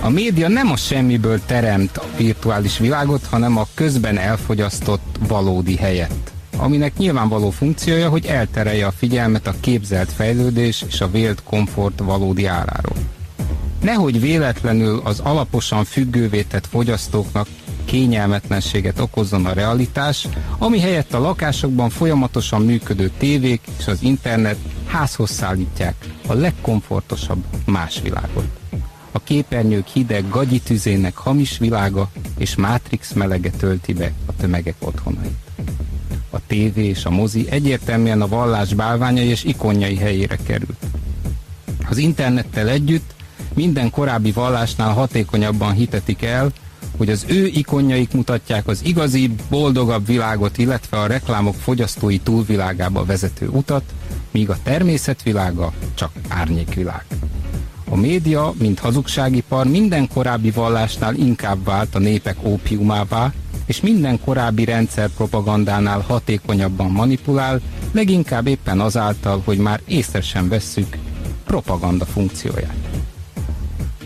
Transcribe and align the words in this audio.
A 0.00 0.08
média 0.08 0.48
nem 0.48 0.70
a 0.70 0.76
semmiből 0.76 1.40
teremt 1.46 1.96
a 1.96 2.06
virtuális 2.16 2.78
világot, 2.78 3.26
hanem 3.26 3.56
a 3.56 3.66
közben 3.74 4.18
elfogyasztott 4.18 5.16
valódi 5.28 5.76
helyet 5.76 6.34
aminek 6.58 6.96
nyilvánvaló 6.96 7.50
funkciója, 7.50 8.08
hogy 8.08 8.26
elterelje 8.26 8.86
a 8.86 8.90
figyelmet 8.90 9.46
a 9.46 9.54
képzelt 9.60 10.12
fejlődés 10.12 10.84
és 10.88 11.00
a 11.00 11.10
vélt 11.10 11.42
komfort 11.42 11.98
valódi 11.98 12.46
áráról. 12.46 12.96
Nehogy 13.80 14.20
véletlenül 14.20 15.00
az 15.04 15.20
alaposan 15.20 15.84
függővé 15.84 16.42
tett 16.42 16.66
fogyasztóknak 16.66 17.48
kényelmetlenséget 17.84 19.00
okozzon 19.00 19.46
a 19.46 19.52
realitás, 19.52 20.28
ami 20.58 20.80
helyett 20.80 21.14
a 21.14 21.20
lakásokban 21.20 21.90
folyamatosan 21.90 22.62
működő 22.62 23.10
tévék 23.18 23.60
és 23.78 23.86
az 23.86 23.98
internet 24.02 24.56
házhoz 24.86 25.30
szállítják 25.30 25.94
a 26.26 26.32
legkomfortosabb 26.32 27.44
más 27.64 28.00
világot. 28.02 28.46
A 29.16 29.20
képernyők 29.24 29.86
hideg 29.86 30.28
gagyitüzének 30.28 31.16
hamis 31.16 31.58
világa 31.58 32.10
és 32.38 32.54
Matrix 32.54 33.12
melege 33.12 33.50
tölti 33.50 33.92
be 33.92 34.12
a 34.26 34.32
tömegek 34.36 34.74
otthonait. 34.78 35.36
A 36.30 36.46
tévé 36.46 36.84
és 36.84 37.04
a 37.04 37.10
mozi 37.10 37.46
egyértelműen 37.50 38.20
a 38.20 38.28
vallás 38.28 38.74
bálványai 38.74 39.26
és 39.26 39.44
ikonjai 39.44 39.96
helyére 39.96 40.36
került. 40.46 40.86
Az 41.88 41.96
internettel 41.96 42.68
együtt 42.68 43.14
minden 43.54 43.90
korábbi 43.90 44.32
vallásnál 44.32 44.92
hatékonyabban 44.92 45.72
hitetik 45.72 46.22
el, 46.22 46.52
hogy 46.96 47.10
az 47.10 47.24
ő 47.28 47.46
ikonjaik 47.46 48.12
mutatják 48.12 48.66
az 48.66 48.80
igazi, 48.84 49.34
boldogabb 49.48 50.06
világot, 50.06 50.58
illetve 50.58 50.98
a 50.98 51.06
reklámok 51.06 51.54
fogyasztói 51.54 52.18
túlvilágába 52.18 53.04
vezető 53.04 53.48
utat, 53.48 53.84
míg 54.30 54.50
a 54.50 54.58
természetvilága 54.62 55.72
csak 55.94 56.10
árnyékvilág. 56.28 57.04
A 57.90 57.96
média, 57.96 58.52
mint 58.58 58.78
hazugságipar 58.78 59.66
minden 59.66 60.08
korábbi 60.08 60.50
vallásnál 60.50 61.14
inkább 61.14 61.64
vált 61.64 61.94
a 61.94 61.98
népek 61.98 62.36
ópiumává, 62.42 63.32
és 63.66 63.80
minden 63.80 64.20
korábbi 64.20 64.64
rendszer 64.64 65.08
propagandánál 65.08 66.00
hatékonyabban 66.00 66.90
manipulál, 66.90 67.60
leginkább 67.92 68.46
éppen 68.46 68.80
azáltal, 68.80 69.42
hogy 69.44 69.58
már 69.58 69.80
észre 69.86 70.20
sem 70.20 70.48
vesszük 70.48 70.96
propaganda 71.44 72.04
funkcióját. 72.04 72.74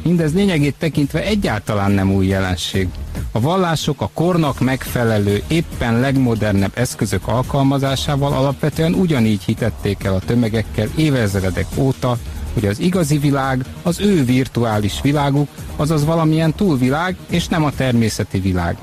Mindez 0.03 0.35
lényegét 0.35 0.75
tekintve 0.79 1.25
egyáltalán 1.25 1.91
nem 1.91 2.13
új 2.13 2.27
jelenség. 2.27 2.89
A 3.33 3.41
vallások 3.41 4.01
a 4.01 4.11
kornak 4.15 4.61
megfelelő, 4.61 5.43
éppen 5.49 6.01
legmodernebb 6.01 6.73
eszközök 6.75 7.29
alkalmazásával 7.29 8.33
alapvetően 8.33 8.95
ugyanígy 8.95 9.43
hitették 9.43 10.05
el 10.05 10.15
a 10.15 10.19
tömegekkel 10.19 10.89
évezredek 10.97 11.67
óta, 11.77 12.19
hogy 12.55 12.67
az 12.67 12.81
igazi 12.81 13.19
világ 13.19 13.65
az 13.83 14.01
ő 14.01 14.25
virtuális 14.25 15.01
világuk, 15.03 15.49
azaz 15.77 16.05
valamilyen 16.05 16.55
túlvilág, 16.55 17.17
és 17.29 17.49
nem 17.49 17.65
a 17.65 17.71
természeti 17.71 18.41
világ. 18.41 18.77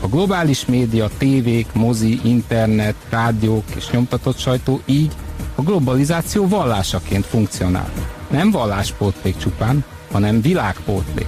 A 0.00 0.06
globális 0.06 0.64
média, 0.66 1.10
tévék, 1.18 1.72
mozi, 1.72 2.20
internet, 2.24 2.94
rádiók 3.10 3.64
és 3.76 3.90
nyomtatott 3.90 4.38
sajtó 4.38 4.80
így 4.84 5.12
a 5.54 5.62
globalizáció 5.62 6.48
vallásaként 6.48 7.26
funkcionál. 7.26 7.90
Nem 8.30 8.50
valláspótlék 8.50 9.36
csupán, 9.36 9.84
hanem 10.12 10.40
világpótlék. 10.40 11.26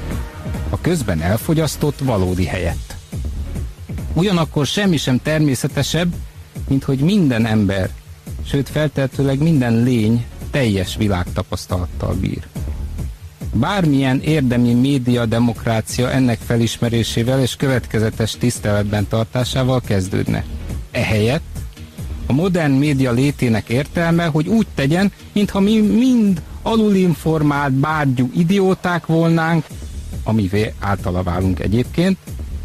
A 0.71 0.81
közben 0.81 1.21
elfogyasztott 1.21 1.99
valódi 1.99 2.45
helyett. 2.45 2.97
Ugyanakkor 4.13 4.67
semmi 4.67 4.97
sem 4.97 5.21
természetesebb, 5.23 6.15
mint 6.69 6.85
hogy 6.85 6.99
minden 6.99 7.47
ember, 7.47 7.91
sőt 8.47 8.69
feltehetőleg 8.69 9.43
minden 9.43 9.83
lény 9.83 10.25
teljes 10.51 10.97
világtapasztalattal 10.97 12.15
bír. 12.15 12.47
Bármilyen 13.53 14.21
érdemi 14.21 14.75
média 14.75 15.27
demokrácia 15.27 16.11
ennek 16.11 16.39
felismerésével 16.47 17.41
és 17.41 17.57
következetes 17.57 18.37
tiszteletben 18.39 19.09
tartásával 19.09 19.81
kezdődne. 19.81 20.45
Ehelyett 20.91 21.59
a 22.27 22.33
modern 22.33 22.73
média 22.73 23.13
létének 23.13 23.69
értelme, 23.69 24.25
hogy 24.25 24.49
úgy 24.49 24.67
tegyen, 24.75 25.13
mintha 25.33 25.61
mi 25.61 25.81
mind 25.81 26.43
alulinformált 26.63 27.73
bárgyú 27.73 28.31
idióták 28.35 29.07
volnánk, 29.07 29.67
amivé 30.23 30.75
általa 30.79 31.23
válunk 31.23 31.61
egyébként, 31.61 32.19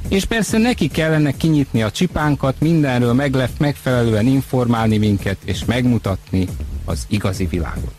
és 0.08 0.26
persze 0.26 0.58
neki 0.58 0.88
kellene 0.88 1.32
kinyitni 1.32 1.84
a 1.84 1.92
csipánkat, 1.92 2.56
mindenről 2.60 3.14
meglep 3.14 3.52
megfelelően 3.58 4.26
informálni 4.26 4.98
minket, 4.98 5.38
és 5.46 5.66
megmutatni 5.66 6.48
az 6.86 7.06
igazi 7.08 7.46
világot, 7.46 7.96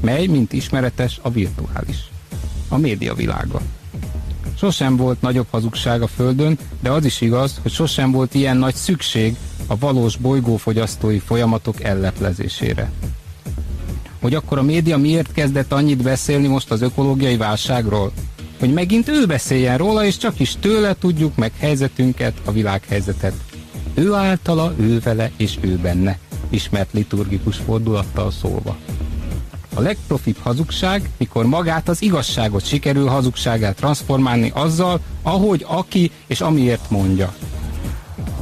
mely, 0.00 0.26
mint 0.26 0.52
ismeretes, 0.52 1.18
a 1.22 1.30
virtuális 1.30 2.08
a 2.68 2.76
média 2.76 3.14
világa. 3.14 3.60
Sosem 4.56 4.96
volt 4.96 5.20
nagyobb 5.20 5.46
hazugság 5.50 6.02
a 6.02 6.06
Földön, 6.06 6.58
de 6.80 6.90
az 6.90 7.04
is 7.04 7.20
igaz, 7.20 7.58
hogy 7.62 7.72
sosem 7.72 8.10
volt 8.10 8.34
ilyen 8.34 8.56
nagy 8.56 8.74
szükség 8.74 9.36
a 9.66 9.78
valós 9.78 10.16
bolygófogyasztói 10.16 11.18
folyamatok 11.18 11.82
elleplezésére. 11.82 12.90
Hogy 14.20 14.34
akkor 14.34 14.58
a 14.58 14.62
média 14.62 14.96
miért 14.96 15.32
kezdett 15.32 15.72
annyit 15.72 16.02
beszélni 16.02 16.46
most 16.46 16.70
az 16.70 16.82
ökológiai 16.82 17.36
válságról? 17.36 18.12
Hogy 18.58 18.72
megint 18.72 19.08
ő 19.08 19.26
beszéljen 19.26 19.78
róla, 19.78 20.04
és 20.04 20.16
csak 20.16 20.40
is 20.40 20.56
tőle 20.60 20.96
tudjuk 20.98 21.36
meg 21.36 21.52
helyzetünket, 21.58 22.40
a 22.44 22.52
világhelyzetet. 22.52 23.34
Ő 23.94 24.14
általa, 24.14 24.74
ő 24.78 25.00
vele 25.00 25.30
és 25.36 25.58
ő 25.60 25.76
benne, 25.76 26.18
ismert 26.50 26.92
liturgikus 26.92 27.56
fordulattal 27.56 28.30
szólva. 28.30 28.76
A 29.74 29.80
legprofibb 29.80 30.36
hazugság, 30.42 31.10
mikor 31.16 31.46
magát 31.46 31.88
az 31.88 32.02
igazságot 32.02 32.66
sikerül 32.66 33.06
hazugságát 33.06 33.76
transformálni 33.76 34.50
azzal, 34.54 35.00
ahogy, 35.22 35.64
aki 35.68 36.10
és 36.26 36.40
amiért 36.40 36.90
mondja. 36.90 37.34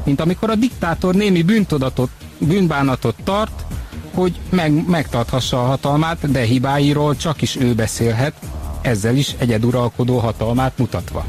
Mint 0.04 0.20
amikor 0.20 0.50
a 0.50 0.54
diktátor 0.54 1.14
némi 1.14 1.42
bűntudatot, 1.42 2.10
bűnbánatot 2.38 3.16
tart, 3.24 3.64
hogy 4.14 4.40
meg, 4.50 4.88
megtarthassa 4.88 5.62
a 5.62 5.66
hatalmát, 5.66 6.30
de 6.30 6.40
hibáiról 6.40 7.16
csak 7.16 7.42
is 7.42 7.56
ő 7.56 7.74
beszélhet, 7.74 8.34
ezzel 8.82 9.16
is 9.16 9.34
egyeduralkodó 9.38 10.18
hatalmát 10.18 10.78
mutatva. 10.78 11.24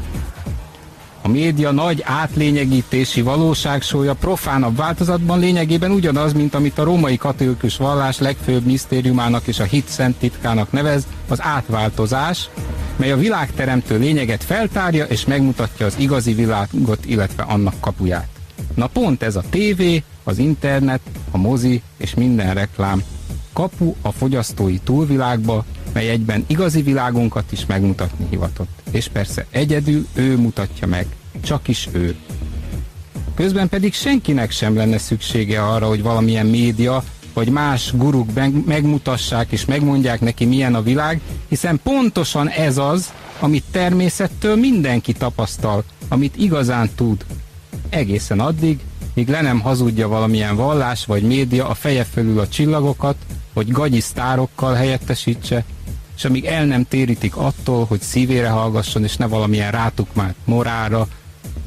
A 1.28 1.30
média 1.30 1.70
nagy 1.70 2.02
átlényegítési 2.04 3.20
valóságsója 3.20 4.14
profánabb 4.14 4.76
változatban 4.76 5.38
lényegében 5.38 5.90
ugyanaz, 5.90 6.32
mint 6.32 6.54
amit 6.54 6.78
a 6.78 6.84
római 6.84 7.16
katolikus 7.16 7.76
vallás 7.76 8.18
legfőbb 8.18 8.64
misztériumának 8.64 9.46
és 9.46 9.60
a 9.60 9.64
hit 9.64 9.88
szent 9.88 10.16
titkának 10.16 10.72
nevez, 10.72 11.06
az 11.28 11.42
átváltozás, 11.42 12.48
mely 12.96 13.12
a 13.12 13.16
világteremtő 13.16 13.98
lényeget 13.98 14.44
feltárja 14.44 15.04
és 15.04 15.24
megmutatja 15.24 15.86
az 15.86 15.94
igazi 15.98 16.34
világot, 16.34 17.04
illetve 17.06 17.42
annak 17.42 17.74
kapuját. 17.80 18.28
Na 18.74 18.86
pont 18.86 19.22
ez 19.22 19.36
a 19.36 19.44
tévé, 19.50 20.02
az 20.24 20.38
internet, 20.38 21.00
a 21.30 21.36
mozi 21.36 21.82
és 21.96 22.14
minden 22.14 22.54
reklám 22.54 23.02
kapu 23.52 23.94
a 24.02 24.12
fogyasztói 24.12 24.78
túlvilágba, 24.78 25.64
mely 25.98 26.08
egyben 26.08 26.44
igazi 26.46 26.82
világunkat 26.82 27.52
is 27.52 27.66
megmutatni 27.66 28.26
hivatott. 28.30 28.68
És 28.90 29.08
persze 29.08 29.46
egyedül 29.50 30.06
ő 30.14 30.36
mutatja 30.36 30.86
meg, 30.86 31.06
csak 31.40 31.68
is 31.68 31.88
ő. 31.92 32.16
Közben 33.34 33.68
pedig 33.68 33.94
senkinek 33.94 34.50
sem 34.50 34.76
lenne 34.76 34.98
szüksége 34.98 35.62
arra, 35.62 35.86
hogy 35.86 36.02
valamilyen 36.02 36.46
média 36.46 37.04
vagy 37.32 37.48
más 37.48 37.92
guruk 37.94 38.28
megmutassák 38.66 39.52
és 39.52 39.64
megmondják 39.64 40.20
neki, 40.20 40.44
milyen 40.44 40.74
a 40.74 40.82
világ, 40.82 41.20
hiszen 41.48 41.80
pontosan 41.82 42.48
ez 42.48 42.78
az, 42.78 43.12
amit 43.40 43.64
természettől 43.70 44.56
mindenki 44.56 45.12
tapasztal, 45.12 45.84
amit 46.08 46.36
igazán 46.36 46.90
tud. 46.94 47.24
Egészen 47.88 48.40
addig, 48.40 48.78
míg 49.14 49.28
le 49.28 49.40
nem 49.40 49.60
hazudja 49.60 50.08
valamilyen 50.08 50.56
vallás 50.56 51.04
vagy 51.04 51.22
média 51.22 51.68
a 51.68 51.74
feje 51.74 52.04
fölül 52.04 52.38
a 52.38 52.48
csillagokat, 52.48 53.16
hogy 53.52 53.70
gagyi 53.70 54.00
sztárokkal 54.00 54.74
helyettesítse, 54.74 55.64
és 56.18 56.24
amíg 56.24 56.44
el 56.44 56.66
nem 56.66 56.84
térítik 56.88 57.36
attól, 57.36 57.84
hogy 57.84 58.00
szívére 58.00 58.48
hallgasson, 58.48 59.04
és 59.04 59.16
ne 59.16 59.26
valamilyen 59.26 59.70
rátukmált 59.70 60.34
morára, 60.44 61.08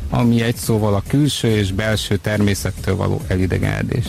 ami 0.10 0.42
egy 0.42 0.56
szóval 0.56 0.94
a 0.94 1.04
külső 1.08 1.48
és 1.48 1.72
belső 1.72 2.18
természettől 2.18 2.96
való 2.96 3.22
elidegenedés. 3.28 4.06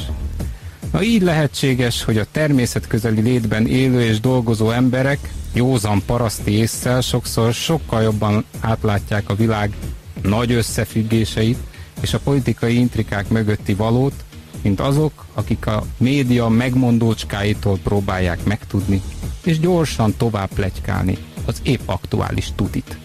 Na 0.92 1.02
így 1.02 1.22
lehetséges, 1.22 2.04
hogy 2.04 2.18
a 2.18 2.26
természet 2.30 2.86
közeli 2.86 3.20
létben 3.20 3.66
élő 3.66 4.02
és 4.02 4.20
dolgozó 4.20 4.70
emberek 4.70 5.32
józan 5.52 6.02
paraszti 6.06 6.50
észszel 6.50 7.00
sokszor 7.00 7.52
sokkal 7.52 8.02
jobban 8.02 8.44
átlátják 8.60 9.28
a 9.28 9.34
világ 9.34 9.76
nagy 10.22 10.52
összefüggéseit 10.52 11.58
és 12.00 12.14
a 12.14 12.18
politikai 12.18 12.78
intrikák 12.78 13.28
mögötti 13.28 13.74
valót, 13.74 14.24
mint 14.62 14.80
azok, 14.80 15.26
akik 15.34 15.66
a 15.66 15.86
média 15.96 16.48
megmondócskáitól 16.48 17.78
próbálják 17.82 18.44
megtudni, 18.44 19.02
és 19.44 19.60
gyorsan 19.60 20.14
tovább 20.16 20.48
plegykálni 20.54 21.18
az 21.44 21.60
épp 21.62 21.80
aktuális 21.84 22.48
tudit. 22.56 22.98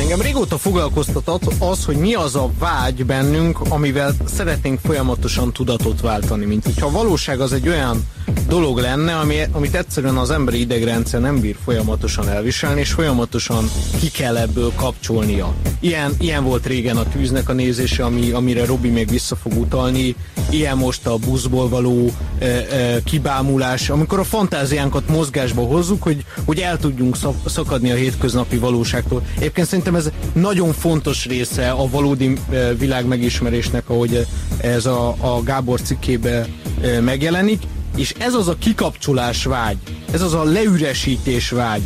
Engem 0.00 0.20
régóta 0.20 0.58
foglalkoztatott 0.58 1.42
az, 1.58 1.84
hogy 1.84 1.96
mi 1.96 2.14
az 2.14 2.34
a 2.34 2.50
vágy 2.58 3.06
bennünk, 3.06 3.60
amivel 3.68 4.14
szeretnénk 4.24 4.80
folyamatosan 4.80 5.52
tudatot 5.52 6.00
váltani, 6.00 6.44
mint 6.44 6.64
hogyha 6.64 6.86
a 6.86 6.90
valóság 6.90 7.40
az 7.40 7.52
egy 7.52 7.68
olyan 7.68 8.06
dolog 8.48 8.78
lenne, 8.78 9.14
ami, 9.14 9.36
amit 9.52 9.74
egyszerűen 9.74 10.16
az 10.16 10.30
emberi 10.30 10.60
idegrendszer 10.60 11.20
nem 11.20 11.40
bír 11.40 11.56
folyamatosan 11.64 12.28
elviselni, 12.28 12.80
és 12.80 12.92
folyamatosan 12.92 13.70
ki 13.98 14.10
kell 14.10 14.36
ebből 14.36 14.72
kapcsolnia. 14.74 15.54
Ilyen, 15.80 16.12
ilyen 16.18 16.44
volt 16.44 16.66
régen 16.66 16.96
a 16.96 17.08
tűznek 17.08 17.48
a 17.48 17.52
nézése, 17.52 18.04
ami, 18.04 18.30
amire 18.30 18.64
Robi 18.64 18.88
még 18.88 19.08
vissza 19.08 19.36
fog 19.36 19.52
utalni, 19.56 20.14
ilyen 20.50 20.76
most 20.76 21.06
a 21.06 21.16
buszból 21.16 21.68
való 21.68 22.10
e, 22.38 22.44
e, 22.44 23.02
kibámulás, 23.04 23.90
amikor 23.90 24.18
a 24.18 24.24
fantáziánkat 24.24 25.08
mozgásba 25.08 25.62
hozzuk, 25.62 26.02
hogy, 26.02 26.24
hogy 26.44 26.58
el 26.58 26.78
tudjunk 26.78 27.16
szakadni 27.46 27.90
a 27.90 27.94
hétköznapi 27.94 28.56
valóságtól. 28.56 29.22
Egyébként 29.36 29.66
szerintem 29.66 29.94
ez 29.94 30.10
nagyon 30.32 30.72
fontos 30.72 31.26
része 31.26 31.70
a 31.70 31.88
valódi 31.88 32.32
e, 32.50 32.74
világ 32.74 33.06
megismerésnek, 33.06 33.88
ahogy 33.88 34.26
ez 34.56 34.86
a, 34.86 35.08
a 35.08 35.42
Gábor 35.42 35.80
cikkébe 35.80 36.46
e, 36.82 37.00
megjelenik, 37.00 37.62
és 37.96 38.14
ez 38.18 38.34
az 38.34 38.48
a 38.48 38.56
kikapcsolás 38.58 39.44
vágy, 39.44 39.76
ez 40.12 40.22
az 40.22 40.34
a 40.34 40.44
leüresítés 40.44 41.50
vágy, 41.50 41.82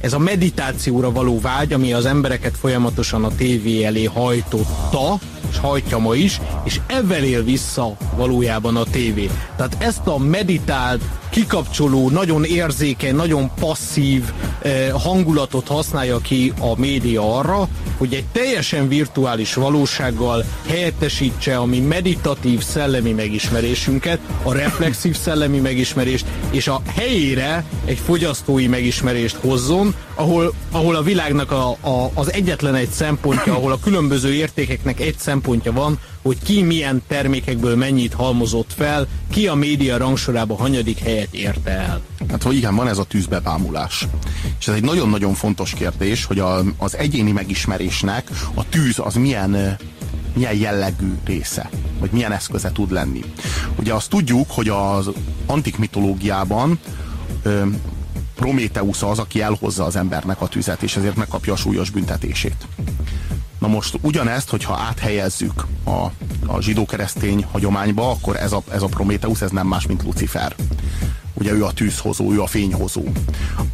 ez 0.00 0.12
a 0.12 0.18
meditációra 0.18 1.12
való 1.12 1.40
vágy, 1.40 1.72
ami 1.72 1.92
az 1.92 2.06
embereket 2.06 2.56
folyamatosan 2.56 3.24
a 3.24 3.34
tévé 3.34 3.84
elé 3.84 4.04
hajtotta, 4.04 5.18
és 5.50 5.58
hajtja 5.58 5.98
ma 5.98 6.14
is, 6.14 6.40
és 6.64 6.80
ebben 6.86 7.24
él 7.24 7.44
vissza 7.44 7.96
valójában 8.16 8.76
a 8.76 8.84
tévé. 8.84 9.30
Tehát 9.56 9.76
ezt 9.78 10.06
a 10.06 10.18
meditált, 10.18 11.02
kikapcsoló, 11.30 12.10
nagyon 12.10 12.44
érzékeny, 12.44 13.14
nagyon 13.14 13.50
passzív 13.60 14.24
eh, 14.62 14.90
hangulatot 14.90 15.66
használja 15.66 16.18
ki 16.18 16.52
a 16.60 16.80
média 16.80 17.38
arra, 17.38 17.68
hogy 17.98 18.14
egy 18.14 18.24
teljesen 18.32 18.88
virtuális 18.88 19.54
valósággal 19.54 20.44
helyettesítse 20.66 21.56
a 21.56 21.64
mi 21.64 21.80
meditatív 21.80 22.62
szellemi 22.62 23.12
megismerésünket, 23.12 24.18
a 24.42 24.52
reflexív 24.52 25.16
szellemi 25.16 25.58
megismerést, 25.58 26.26
és 26.50 26.68
a 26.68 26.82
helyére 26.94 27.64
egy 27.84 27.98
fogyasztói 27.98 28.66
megismerést 28.66 29.36
hozzon, 29.36 29.94
ahol, 30.14 30.54
ahol 30.72 30.96
a 30.96 31.02
világnak 31.02 31.50
a, 31.50 31.68
a, 31.68 32.10
az 32.14 32.32
egyetlen 32.32 32.74
egy 32.74 32.90
szempontja, 32.90 33.54
ahol 33.54 33.72
a 33.72 33.78
különböző 33.82 34.32
értékeknek 34.32 35.00
egy 35.00 35.18
szempontja 35.18 35.72
van, 35.72 35.98
hogy 36.28 36.42
ki 36.42 36.62
milyen 36.62 37.02
termékekből 37.06 37.76
mennyit 37.76 38.14
halmozott 38.14 38.72
fel, 38.76 39.06
ki 39.30 39.46
a 39.46 39.54
média 39.54 39.96
rangsorában 39.96 40.56
hanyadik 40.56 40.98
helyet 40.98 41.34
érte 41.34 41.70
el. 41.70 42.00
Hát, 42.30 42.42
hogy 42.42 42.56
igen, 42.56 42.74
van 42.74 42.88
ez 42.88 42.98
a 42.98 43.04
tűzbepámulás. 43.04 44.06
És 44.58 44.68
ez 44.68 44.74
egy 44.74 44.82
nagyon-nagyon 44.82 45.34
fontos 45.34 45.72
kérdés, 45.72 46.24
hogy 46.24 46.38
a, 46.38 46.62
az 46.78 46.96
egyéni 46.96 47.32
megismerésnek 47.32 48.30
a 48.54 48.68
tűz 48.68 48.98
az 48.98 49.14
milyen 49.14 49.76
milyen 50.34 50.54
jellegű 50.54 51.12
része, 51.24 51.70
vagy 51.98 52.10
milyen 52.10 52.32
eszköze 52.32 52.72
tud 52.72 52.92
lenni. 52.92 53.24
Ugye 53.78 53.94
azt 53.94 54.10
tudjuk, 54.10 54.50
hogy 54.50 54.68
az 54.68 55.10
antik 55.46 55.78
mitológiában 55.78 56.78
ö, 57.42 57.62
Prométeusz 58.34 59.02
az, 59.02 59.18
aki 59.18 59.42
elhozza 59.42 59.84
az 59.84 59.96
embernek 59.96 60.40
a 60.40 60.48
tüzet, 60.48 60.82
és 60.82 60.96
ezért 60.96 61.16
megkapja 61.16 61.52
a 61.52 61.56
súlyos 61.56 61.90
büntetését. 61.90 62.66
Na 63.58 63.66
most 63.66 63.98
ugyanezt, 64.00 64.50
hogyha 64.50 64.76
áthelyezzük 64.76 65.66
a, 65.84 65.90
a 66.46 66.60
zsidó-keresztény 66.60 67.46
hagyományba, 67.50 68.10
akkor 68.10 68.36
ez 68.36 68.52
a, 68.52 68.62
ez 68.72 68.82
a 68.82 68.86
Prométeusz, 68.86 69.40
ez 69.40 69.50
nem 69.50 69.66
más, 69.66 69.86
mint 69.86 70.02
Lucifer. 70.02 70.54
Ugye 71.34 71.52
ő 71.52 71.64
a 71.64 71.72
tűzhozó, 71.72 72.32
ő 72.32 72.42
a 72.42 72.46
fényhozó. 72.46 73.02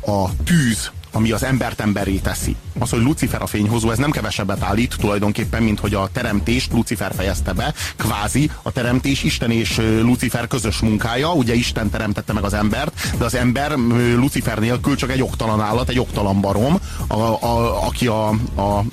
A 0.01 0.37
tűz 0.45 0.91
ami 1.15 1.31
az 1.31 1.43
embert 1.43 1.81
emberé 1.81 2.17
teszi. 2.17 2.57
Az, 2.79 2.91
hogy 2.91 3.03
Lucifer 3.03 3.43
a 3.43 3.47
fényhozó, 3.47 3.91
ez 3.91 3.99
nem 3.99 4.11
kevesebbet 4.11 4.62
állít 4.62 4.97
tulajdonképpen, 4.99 5.62
mint 5.62 5.81
hogy 5.81 5.94
a 5.94 6.09
teremtést 6.12 6.73
Lucifer 6.73 7.12
fejezte 7.17 7.53
be. 7.53 7.75
Kvázi 7.97 8.50
a 8.62 8.73
teremtés 8.73 9.23
Isten 9.23 9.50
és 9.50 9.81
Lucifer 10.03 10.47
közös 10.47 10.79
munkája, 10.79 11.32
ugye 11.32 11.55
Isten 11.55 11.91
teremtette 11.91 12.32
meg 12.32 12.44
az 12.44 12.55
embert, 12.55 12.93
de 13.19 13.25
az 13.25 13.35
ember 13.35 13.75
Lucifer 14.17 14.59
nélkül 14.59 14.97
csak 14.97 15.11
egy 15.11 15.23
oktalan 15.23 15.61
állat, 15.61 15.88
egy 15.88 15.99
oktalan 15.99 16.41
barom, 16.41 16.79
a, 17.06 17.15
a, 17.15 17.87
aki 17.87 18.06
a, 18.06 18.29
a, 18.55 18.85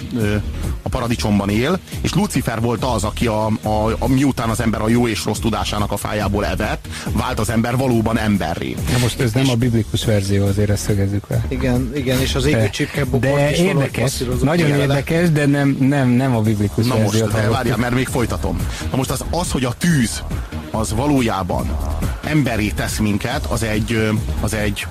a 0.81 0.89
paradicsomban 0.89 1.49
él, 1.49 1.79
és 2.01 2.13
Lucifer 2.13 2.61
volt 2.61 2.83
az, 2.83 3.03
aki 3.03 3.27
a, 3.27 3.45
a, 3.61 3.95
a, 3.99 4.07
miután 4.07 4.49
az 4.49 4.59
ember 4.59 4.81
a 4.81 4.89
jó 4.89 5.07
és 5.07 5.25
rossz 5.25 5.39
tudásának 5.39 5.91
a 5.91 5.97
fájából 5.97 6.45
evett, 6.45 6.87
vált 7.11 7.39
az 7.39 7.49
ember 7.49 7.77
valóban 7.77 8.17
emberré. 8.17 8.75
Na 8.91 8.97
most 8.97 9.19
ez 9.19 9.31
nem 9.31 9.49
a 9.49 9.55
biblikus 9.55 10.05
verzió, 10.05 10.45
azért 10.45 10.69
ezt 10.69 10.83
szögezzük 10.83 11.27
le. 11.27 11.45
Igen, 11.49 11.91
igen 11.95 12.11
igen, 12.11 12.23
és 12.23 12.35
az 12.35 12.45
égő 12.45 12.69
csipke 12.69 13.05
De 13.19 13.51
érdekes, 13.77 14.23
nagyon 14.41 14.69
érdekes, 14.69 15.31
de 15.31 15.45
nem, 15.45 15.77
nem, 15.79 16.09
nem 16.09 16.35
a 16.35 16.41
biblikus 16.41 16.85
Na 16.85 16.97
most, 16.97 17.31
de 17.31 17.49
várjál, 17.49 17.77
mert 17.77 17.93
még 17.93 18.07
folytatom. 18.07 18.57
Na 18.91 18.97
most 18.97 19.09
az, 19.09 19.23
az, 19.29 19.51
hogy 19.51 19.65
a 19.65 19.73
tűz 19.77 20.23
az 20.71 20.93
valójában 20.93 21.77
emberé 22.23 22.67
tesz 22.67 22.97
minket, 22.97 23.45
az 23.45 23.63
egy, 23.63 24.09
az 24.41 24.53
egy 24.53 24.87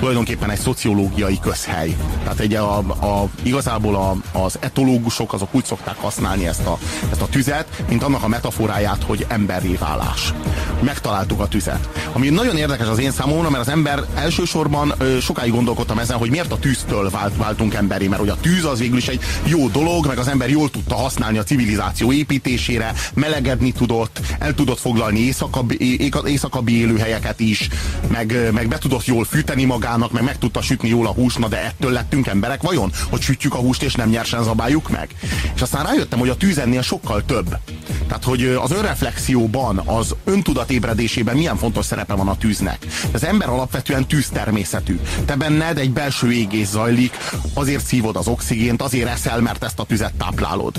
tulajdonképpen 0.00 0.50
egy 0.50 0.58
szociológiai 0.58 1.38
közhely. 1.42 1.96
Tehát 2.22 2.38
egy 2.38 2.54
a, 2.54 2.78
a, 2.78 3.28
igazából 3.42 3.94
a, 3.96 4.38
az 4.38 4.56
etológusok 4.60 5.32
azok 5.32 5.54
úgy 5.54 5.64
szokták 5.64 5.96
használni 5.96 6.46
ezt 6.46 6.66
a, 6.66 6.78
ezt 7.10 7.22
a 7.22 7.26
tüzet, 7.26 7.82
mint 7.88 8.02
annak 8.02 8.22
a 8.22 8.28
metaforáját, 8.28 9.02
hogy 9.02 9.26
emberré 9.28 9.74
válás. 9.74 10.34
Megtaláltuk 10.80 11.40
a 11.40 11.48
tüzet. 11.48 11.88
Ami 12.12 12.28
nagyon 12.28 12.56
érdekes 12.56 12.86
az 12.86 12.98
én 12.98 13.10
számomra, 13.10 13.50
mert 13.50 13.66
az 13.66 13.72
ember 13.72 14.04
elsősorban 14.14 14.94
ö, 14.98 15.18
sokáig 15.20 15.52
gondolkodtam 15.52 15.98
ezen, 15.98 16.16
hogy 16.16 16.30
miért 16.30 16.52
a 16.52 16.58
tűztől 16.58 17.10
vált, 17.10 17.36
váltunk 17.36 17.74
emberé, 17.74 18.06
mert 18.06 18.20
hogy 18.20 18.30
a 18.30 18.40
tűz 18.40 18.64
az 18.64 18.78
végül 18.78 18.96
is 18.96 19.08
egy 19.08 19.20
jó 19.44 19.68
dolog, 19.68 20.06
meg 20.06 20.18
az 20.18 20.28
ember 20.28 20.50
jól 20.50 20.70
tudta 20.70 20.94
használni 20.94 21.38
a 21.38 21.42
civilizáció 21.42 22.12
építésére, 22.12 22.92
melegedni 23.14 23.72
tudott, 23.72 24.20
el 24.38 24.54
tudott 24.54 24.78
foglalni 24.78 25.18
éjszakabbi, 25.18 26.10
éjszakabbi 26.24 26.78
élőhelyeket 26.78 27.40
is, 27.40 27.68
meg, 28.08 28.52
meg 28.52 28.68
be 28.68 28.78
tudott 28.78 29.04
jól 29.04 29.24
fűteni 29.24 29.64
magát, 29.64 29.89
magának, 29.90 30.12
meg 30.12 30.22
meg 30.22 30.38
tudta 30.38 30.62
sütni 30.62 30.88
jól 30.88 31.06
a 31.06 31.10
húst, 31.10 31.38
na 31.38 31.48
de 31.48 31.64
ettől 31.64 31.92
lettünk 31.92 32.26
emberek 32.26 32.62
vajon? 32.62 32.92
Hogy 33.10 33.20
sütjük 33.20 33.54
a 33.54 33.58
húst 33.58 33.82
és 33.82 33.94
nem 33.94 34.08
nyersen 34.08 34.42
zabáljuk 34.42 34.90
meg? 34.90 35.08
És 35.54 35.60
aztán 35.60 35.84
rájöttem, 35.84 36.18
hogy 36.18 36.28
a 36.28 36.36
tűz 36.36 36.58
ennél 36.58 36.82
sokkal 36.82 37.24
több. 37.24 37.58
Tehát, 38.06 38.24
hogy 38.24 38.44
az 38.44 38.70
önreflexióban, 38.70 39.78
az 39.78 40.14
öntudat 40.24 40.70
ébredésében 40.70 41.36
milyen 41.36 41.56
fontos 41.56 41.84
szerepe 41.84 42.14
van 42.14 42.28
a 42.28 42.36
tűznek. 42.36 42.86
Az 43.12 43.24
ember 43.24 43.48
alapvetően 43.48 44.06
tűztermészetű. 44.06 45.00
Te 45.24 45.36
benned 45.36 45.78
egy 45.78 45.92
belső 45.92 46.32
égés 46.32 46.66
zajlik, 46.66 47.16
azért 47.54 47.84
szívod 47.84 48.16
az 48.16 48.26
oxigént, 48.26 48.82
azért 48.82 49.08
eszel, 49.08 49.40
mert 49.40 49.64
ezt 49.64 49.78
a 49.78 49.84
tüzet 49.84 50.14
táplálod 50.14 50.74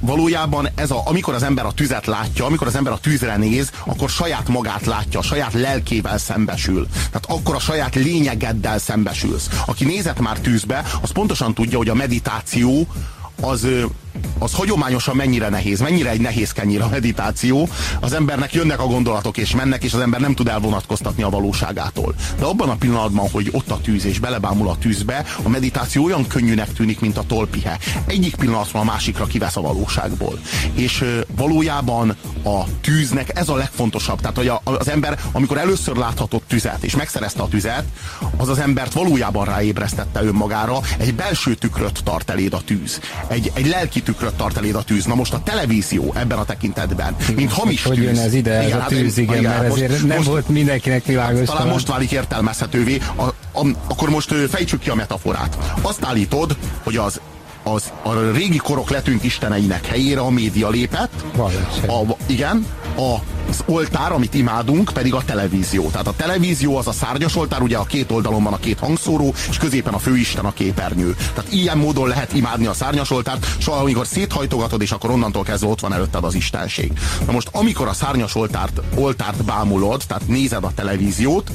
valójában 0.00 0.68
ez 0.74 0.90
a, 0.90 1.02
amikor 1.04 1.34
az 1.34 1.42
ember 1.42 1.66
a 1.66 1.72
tüzet 1.72 2.06
látja, 2.06 2.44
amikor 2.44 2.66
az 2.66 2.76
ember 2.76 2.92
a 2.92 2.98
tűzre 2.98 3.36
néz, 3.36 3.70
akkor 3.84 4.10
saját 4.10 4.48
magát 4.48 4.86
látja, 4.86 5.22
saját 5.22 5.52
lelkével 5.52 6.18
szembesül. 6.18 6.86
Tehát 6.92 7.24
akkor 7.28 7.54
a 7.54 7.60
saját 7.60 7.94
lényegeddel 7.94 8.78
szembesülsz. 8.78 9.48
Aki 9.66 9.84
nézett 9.84 10.20
már 10.20 10.38
tűzbe, 10.38 10.84
az 11.02 11.10
pontosan 11.10 11.54
tudja, 11.54 11.78
hogy 11.78 11.88
a 11.88 11.94
meditáció 11.94 12.86
az 13.40 13.66
az 14.38 14.52
hagyományosan 14.52 15.16
mennyire 15.16 15.48
nehéz, 15.48 15.80
mennyire 15.80 16.10
egy 16.10 16.20
nehéz 16.20 16.52
kenyér 16.52 16.82
a 16.82 16.88
meditáció. 16.88 17.68
Az 18.00 18.12
embernek 18.12 18.52
jönnek 18.52 18.80
a 18.80 18.86
gondolatok 18.86 19.36
és 19.36 19.54
mennek, 19.54 19.84
és 19.84 19.92
az 19.92 20.00
ember 20.00 20.20
nem 20.20 20.34
tud 20.34 20.48
elvonatkoztatni 20.48 21.22
a 21.22 21.30
valóságától. 21.30 22.14
De 22.38 22.44
abban 22.44 22.68
a 22.68 22.76
pillanatban, 22.76 23.28
hogy 23.30 23.48
ott 23.52 23.70
a 23.70 23.80
tűz 23.80 24.04
és 24.04 24.18
belebámul 24.18 24.68
a 24.68 24.76
tűzbe, 24.78 25.24
a 25.42 25.48
meditáció 25.48 26.04
olyan 26.04 26.26
könnyűnek 26.26 26.72
tűnik, 26.72 27.00
mint 27.00 27.16
a 27.16 27.24
tolpihe. 27.26 27.78
Egyik 28.06 28.34
pillanatban 28.34 28.82
a 28.82 28.84
másikra 28.84 29.26
kivesz 29.26 29.56
a 29.56 29.60
valóságból. 29.60 30.38
És 30.74 31.04
valójában 31.36 32.16
a 32.44 32.64
tűznek 32.80 33.38
ez 33.38 33.48
a 33.48 33.56
legfontosabb. 33.56 34.20
Tehát, 34.20 34.36
hogy 34.36 34.52
az 34.64 34.88
ember, 34.88 35.18
amikor 35.32 35.58
először 35.58 35.96
láthatott 35.96 36.44
tüzet, 36.48 36.84
és 36.84 36.96
megszerezte 36.96 37.42
a 37.42 37.48
tüzet, 37.48 37.84
az 38.36 38.48
az 38.48 38.58
embert 38.58 38.92
valójában 38.92 39.44
ráébresztette 39.44 40.22
önmagára, 40.22 40.80
egy 40.98 41.14
belső 41.14 41.54
tükröt 41.54 42.00
tart 42.04 42.30
eléd 42.30 42.52
a 42.52 42.60
tűz. 42.64 43.00
Egy, 43.28 43.50
egy 43.54 43.66
lelki 43.66 44.02
tükröt 44.06 44.34
tart 44.34 44.56
eléd 44.56 44.74
a 44.74 44.82
tűz. 44.82 45.04
Na 45.04 45.14
most 45.14 45.32
a 45.32 45.40
televízió 45.44 46.12
ebben 46.16 46.38
a 46.38 46.44
tekintetben, 46.44 47.16
mint 47.36 47.52
hamis 47.52 47.82
hogy 47.82 47.96
tűz. 47.96 48.06
Hogy 48.06 48.16
jön 48.16 48.24
ez 48.24 48.34
ide, 48.34 48.66
igen, 48.66 48.78
ez 48.78 48.84
a 48.84 48.88
tűz, 48.88 49.18
igen, 49.18 49.38
igen, 49.38 49.50
mert 49.50 49.72
ezért 49.72 49.90
most, 49.90 50.06
nem 50.06 50.16
most, 50.16 50.28
volt 50.28 50.48
mindenkinek 50.48 51.04
világos. 51.04 51.46
Talán, 51.46 51.56
talán 51.56 51.72
most 51.72 51.86
válik 51.86 52.10
értelmezhetővé. 52.10 53.00
A, 53.16 53.22
a, 53.52 53.66
akkor 53.88 54.10
most 54.10 54.34
fejtsük 54.48 54.80
ki 54.80 54.90
a 54.90 54.94
metaforát. 54.94 55.58
Azt 55.82 56.04
állítod, 56.04 56.56
hogy 56.82 56.96
az 56.96 57.20
az, 57.62 57.92
a 58.02 58.12
régi 58.32 58.56
korok 58.56 58.90
letűnt 58.90 59.24
isteneinek 59.24 59.86
helyére 59.86 60.20
a 60.20 60.30
média 60.30 60.68
lépett. 60.68 61.24
A, 61.86 62.16
igen, 62.26 62.66
a 62.96 63.16
az 63.56 63.74
oltár, 63.74 64.12
amit 64.12 64.34
imádunk, 64.34 64.90
pedig 64.92 65.14
a 65.14 65.24
televízió. 65.24 65.88
Tehát 65.90 66.06
a 66.06 66.14
televízió 66.16 66.76
az 66.76 66.86
a 66.86 66.92
szárnyas 66.92 67.36
oltár, 67.36 67.62
ugye 67.62 67.76
a 67.76 67.84
két 67.84 68.10
oldalon 68.10 68.42
van 68.42 68.52
a 68.52 68.58
két 68.58 68.78
hangszóró, 68.78 69.34
és 69.48 69.56
középen 69.56 69.94
a 69.94 69.98
főisten 69.98 70.44
a 70.44 70.52
képernyő. 70.52 71.16
Tehát 71.34 71.52
ilyen 71.52 71.78
módon 71.78 72.08
lehet 72.08 72.32
imádni 72.32 72.66
a 72.66 72.72
szárnyas 72.72 73.10
oltárt, 73.10 73.46
soha 73.58 73.80
amikor 73.80 74.06
széthajtogatod, 74.06 74.82
és 74.82 74.90
akkor 74.90 75.10
onnantól 75.10 75.42
kezdve 75.42 75.68
ott 75.68 75.80
van 75.80 75.92
előtted 75.92 76.24
az 76.24 76.34
istenség. 76.34 76.92
Na 77.26 77.32
most, 77.32 77.48
amikor 77.52 77.88
a 77.88 77.92
szárnyas 77.92 78.34
oltárt, 78.34 78.80
oltárt 78.94 79.44
bámulod, 79.44 80.02
tehát 80.06 80.28
nézed 80.28 80.64
a 80.64 80.72
televíziót, 80.74 81.50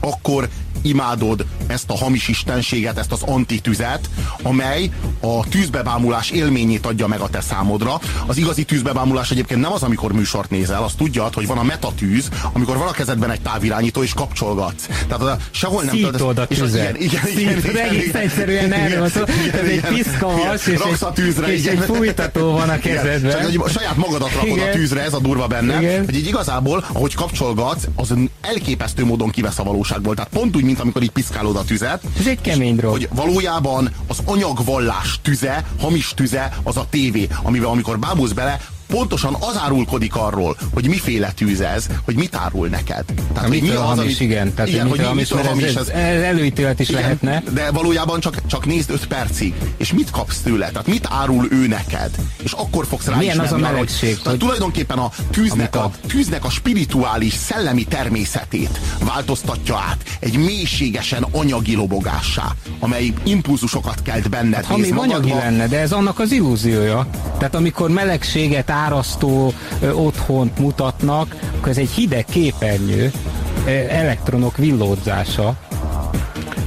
akkor 0.00 0.48
imádod 0.82 1.44
ezt 1.66 1.90
a 1.90 1.96
hamis 1.96 2.28
istenséget, 2.28 2.98
ezt 2.98 3.12
az 3.12 3.22
antitüzet, 3.22 4.08
amely 4.42 4.90
a 5.20 5.48
tűzbebámulás 5.48 6.30
élményét 6.30 6.86
adja 6.86 7.06
meg 7.06 7.20
a 7.20 7.28
te 7.28 7.40
számodra. 7.40 8.00
Az 8.26 8.36
igazi 8.36 8.64
tűzbebámulás 8.64 9.30
egyébként 9.30 9.60
nem 9.60 9.72
az, 9.72 9.82
amikor 9.82 10.12
műsort 10.12 10.50
nézel, 10.50 10.82
azt 10.82 10.96
tudjad, 10.96 11.34
hogy 11.34 11.46
van 11.46 11.58
a 11.58 11.62
metatűz, 11.62 12.28
amikor 12.52 12.76
van 12.76 12.88
a 12.88 12.90
kezedben 12.90 13.30
egy 13.30 13.40
távirányító 13.40 14.02
és 14.02 14.14
kapcsolgatsz. 14.14 14.86
Tehát 14.86 15.22
a, 15.22 15.36
sehol 15.50 15.82
nem 15.82 15.94
Szítod 15.94 16.38
a 16.38 16.46
tüzet. 16.46 17.00
Igen, 17.00 17.26
igen, 17.26 17.38
igen, 17.38 17.58
igen, 17.58 17.76
egész 17.76 18.14
egyszerűen 18.14 18.72
erről 18.72 19.08
szól. 19.08 19.26
Ez 19.52 19.68
egy 19.68 19.80
piszkavas 19.80 20.66
és, 20.66 20.78
egy, 20.80 21.12
tűzre, 21.14 21.52
és 21.52 21.64
egy 21.64 21.78
fújtató 21.78 22.50
van 22.52 22.68
a 22.68 22.78
kezedben. 22.78 23.48
Igen. 23.48 23.52
Csak, 23.52 23.68
saját 23.68 23.96
magadat 23.96 24.32
rakod 24.32 24.56
igen. 24.56 24.68
a 24.68 24.72
tűzre, 24.72 25.02
ez 25.02 25.12
a 25.12 25.18
durva 25.18 25.46
benne. 25.46 25.80
Igen. 25.80 26.04
Hogy 26.04 26.16
így 26.16 26.26
igazából, 26.26 26.84
ahogy 26.92 27.14
kapcsolgatsz, 27.14 27.84
az 27.94 28.14
elképesztő 28.40 29.04
módon 29.04 29.30
kivesz 29.30 29.58
a 29.58 29.62
valóságból. 29.90 30.14
Tehát 30.14 30.30
pont 30.30 30.56
úgy, 30.56 30.64
mint 30.64 30.80
amikor 30.80 31.02
így 31.02 31.10
piszkálod 31.10 31.56
a 31.56 31.64
tüzet. 31.64 32.02
Ez 32.18 32.26
egy 32.26 32.40
kemény 32.40 32.76
drog. 32.76 32.92
Hogy 32.92 33.08
valójában 33.14 33.90
az 34.06 34.18
anyagvallás 34.24 35.18
tüze, 35.22 35.64
hamis 35.80 36.12
tüze, 36.14 36.56
az 36.62 36.76
a 36.76 36.86
tévé, 36.90 37.28
amivel 37.42 37.68
amikor 37.68 37.98
bábulsz 37.98 38.32
bele, 38.32 38.60
pontosan 38.90 39.36
az 39.40 39.58
árulkodik 39.64 40.14
arról, 40.16 40.56
hogy 40.74 40.88
miféle 40.88 41.32
tűz 41.32 41.60
ez, 41.60 41.86
hogy 42.04 42.14
mit 42.14 42.34
árul 42.34 42.68
neked. 42.68 43.04
Tehát, 43.32 43.48
hogy 43.48 43.62
mi 43.62 43.68
az, 43.68 43.76
hamis, 43.76 44.00
amit, 44.00 44.20
igen. 44.20 44.54
Tehát, 44.54 44.70
igen, 44.70 44.88
hogy 44.88 44.90
mitől 44.90 45.06
hamis, 45.06 45.28
mitől 45.28 45.44
hamis 45.44 45.64
ez, 45.64 45.76
ez, 45.76 45.88
ez 45.88 46.22
előítélet 46.22 46.80
is 46.80 46.88
igen, 46.88 47.00
lehetne. 47.00 47.42
De 47.52 47.70
valójában 47.70 48.20
csak, 48.20 48.46
csak 48.46 48.66
nézd 48.66 48.90
5 48.90 49.06
percig, 49.06 49.54
és 49.76 49.92
mit 49.92 50.10
kapsz 50.10 50.40
tőle? 50.40 50.70
Tehát 50.70 50.86
mit 50.86 51.08
árul 51.10 51.46
ő 51.50 51.66
neked? 51.66 52.10
És 52.42 52.52
akkor 52.52 52.86
fogsz 52.86 53.06
rá 53.06 53.16
Milyen 53.16 53.38
az 53.38 53.52
a 53.52 53.56
melegség? 53.56 54.14
Hogy, 54.16 54.26
hogy 54.26 54.38
tulajdonképpen 54.38 54.98
a 54.98 55.10
tűznek 55.30 55.76
a, 55.76 55.90
tűznek 56.06 56.44
a 56.44 56.50
spirituális, 56.50 57.32
szellemi 57.32 57.84
természetét 57.84 58.80
változtatja 59.04 59.76
át 59.76 60.04
egy 60.20 60.36
mélységesen 60.36 61.26
anyagi 61.30 61.74
lobogássá, 61.74 62.44
amely 62.78 63.12
impulzusokat 63.24 64.02
kelt 64.02 64.28
benned. 64.28 64.54
Hát, 64.54 64.64
ha 64.64 64.76
még 64.76 64.94
anyagi 64.96 65.30
lenne, 65.30 65.66
de 65.66 65.78
ez 65.78 65.92
annak 65.92 66.18
az 66.18 66.32
illúziója. 66.32 67.06
Tehát 67.38 67.54
amikor 67.54 67.90
melegséget 67.90 68.70
árasztó 68.84 69.52
otthont 69.92 70.58
mutatnak, 70.58 71.36
akkor 71.56 71.68
ez 71.68 71.78
egy 71.78 71.90
hideg 71.90 72.24
képernyő, 72.24 73.12
elektronok 73.88 74.56
villódzása. 74.56 75.54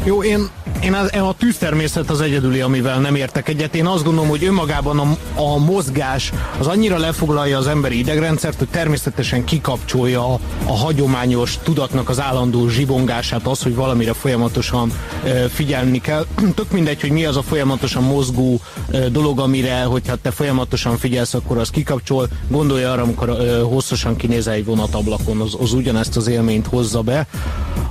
Jó, 0.03 0.23
én 0.23 0.49
én 0.83 0.93
az, 0.93 1.13
a 1.15 1.35
tűztermészet 1.37 2.09
az 2.09 2.21
egyedüli, 2.21 2.61
amivel 2.61 2.99
nem 2.99 3.15
értek 3.15 3.49
egyet. 3.49 3.75
Én 3.75 3.85
azt 3.85 4.03
gondolom, 4.03 4.29
hogy 4.29 4.43
önmagában 4.43 4.99
a, 4.99 5.17
a 5.41 5.57
mozgás 5.57 6.31
az 6.59 6.67
annyira 6.67 6.97
lefoglalja 6.97 7.57
az 7.57 7.67
emberi 7.67 7.97
idegrendszert, 7.97 8.57
hogy 8.57 8.67
természetesen 8.67 9.43
kikapcsolja 9.43 10.33
a, 10.33 10.39
a 10.65 10.77
hagyományos 10.77 11.57
tudatnak 11.63 12.09
az 12.09 12.21
állandó 12.21 12.67
zsibongását, 12.67 13.47
az, 13.47 13.63
hogy 13.63 13.75
valamire 13.75 14.13
folyamatosan 14.13 14.91
e, 15.23 15.29
figyelni 15.47 16.01
kell. 16.01 16.25
Tök 16.55 16.71
mindegy, 16.71 17.01
hogy 17.01 17.11
mi 17.11 17.25
az 17.25 17.37
a 17.37 17.41
folyamatosan 17.41 18.03
mozgó 18.03 18.59
e, 18.91 19.09
dolog, 19.09 19.39
amire, 19.39 19.83
hogyha 19.83 20.15
te 20.15 20.31
folyamatosan 20.31 20.97
figyelsz, 20.97 21.33
akkor 21.33 21.57
az 21.57 21.69
kikapcsol. 21.69 22.27
Gondolja 22.47 22.91
arra, 22.91 23.01
amikor 23.01 23.29
e, 23.29 23.61
hosszasan 23.61 24.15
kinézel 24.15 24.53
egy 24.53 24.65
vonatablakon, 24.65 25.41
az, 25.41 25.55
az 25.59 25.73
ugyanezt 25.73 26.17
az 26.17 26.27
élményt 26.27 26.67
hozza 26.67 27.01
be. 27.01 27.27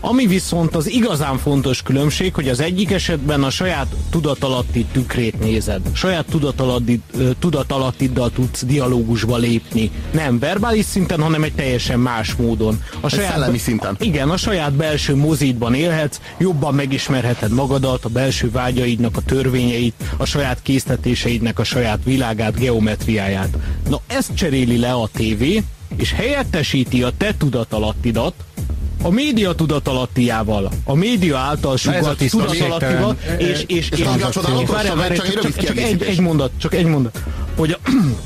Ami 0.00 0.26
viszont 0.26 0.74
az 0.74 0.90
igazán 0.90 1.38
fontos 1.38 1.82
különbség, 1.82 2.34
hogy 2.34 2.48
az 2.48 2.60
egyik 2.60 2.90
esetben 2.90 3.42
a 3.42 3.50
saját 3.50 3.86
tudatalatti 4.10 4.86
tükrét 4.92 5.40
nézed. 5.40 5.80
Saját 5.92 6.24
tudatalatti, 6.30 7.00
tudatalattiddal 7.38 8.30
tudsz 8.30 8.64
dialógusba 8.64 9.36
lépni. 9.36 9.90
Nem 10.12 10.38
verbális 10.38 10.84
szinten, 10.84 11.20
hanem 11.20 11.42
egy 11.42 11.52
teljesen 11.52 11.98
más 11.98 12.34
módon. 12.34 12.82
A 13.00 13.06
egy 13.06 13.12
saját, 13.12 13.32
szellemi 13.32 13.58
szinten. 13.58 13.96
Igen, 14.00 14.30
a 14.30 14.36
saját 14.36 14.72
belső 14.72 15.16
mozidban 15.16 15.74
élhetsz, 15.74 16.20
jobban 16.38 16.74
megismerheted 16.74 17.52
magadat, 17.52 18.04
a 18.04 18.08
belső 18.08 18.50
vágyaidnak 18.50 19.16
a 19.16 19.20
törvényeit, 19.20 19.94
a 20.16 20.24
saját 20.24 20.62
késztetéseidnek 20.62 21.58
a 21.58 21.64
saját 21.64 21.98
világát, 22.04 22.58
geometriáját. 22.58 23.56
Na 23.88 24.00
ezt 24.06 24.34
cseréli 24.34 24.78
le 24.78 24.92
a 24.92 25.08
tévé, 25.12 25.62
és 25.96 26.12
helyettesíti 26.12 27.02
a 27.02 27.10
te 27.16 27.34
tudatalattidat, 27.36 28.34
a 29.02 29.10
média 29.10 29.54
tudatalattiával, 29.54 30.70
a 30.84 30.94
média 30.94 31.38
által 31.38 31.76
sugalt 31.76 32.30
tudatalattival, 32.30 33.16
és, 33.38 33.46
és, 33.48 33.64
és, 33.66 33.88
és, 33.90 33.98
csak, 35.64 35.76
egy, 35.76 36.02
egy 36.02 36.20
mondat, 36.20 36.50
csak 36.56 36.74
egy 36.74 36.86
mondat, 36.86 37.22
hogy 37.56 37.76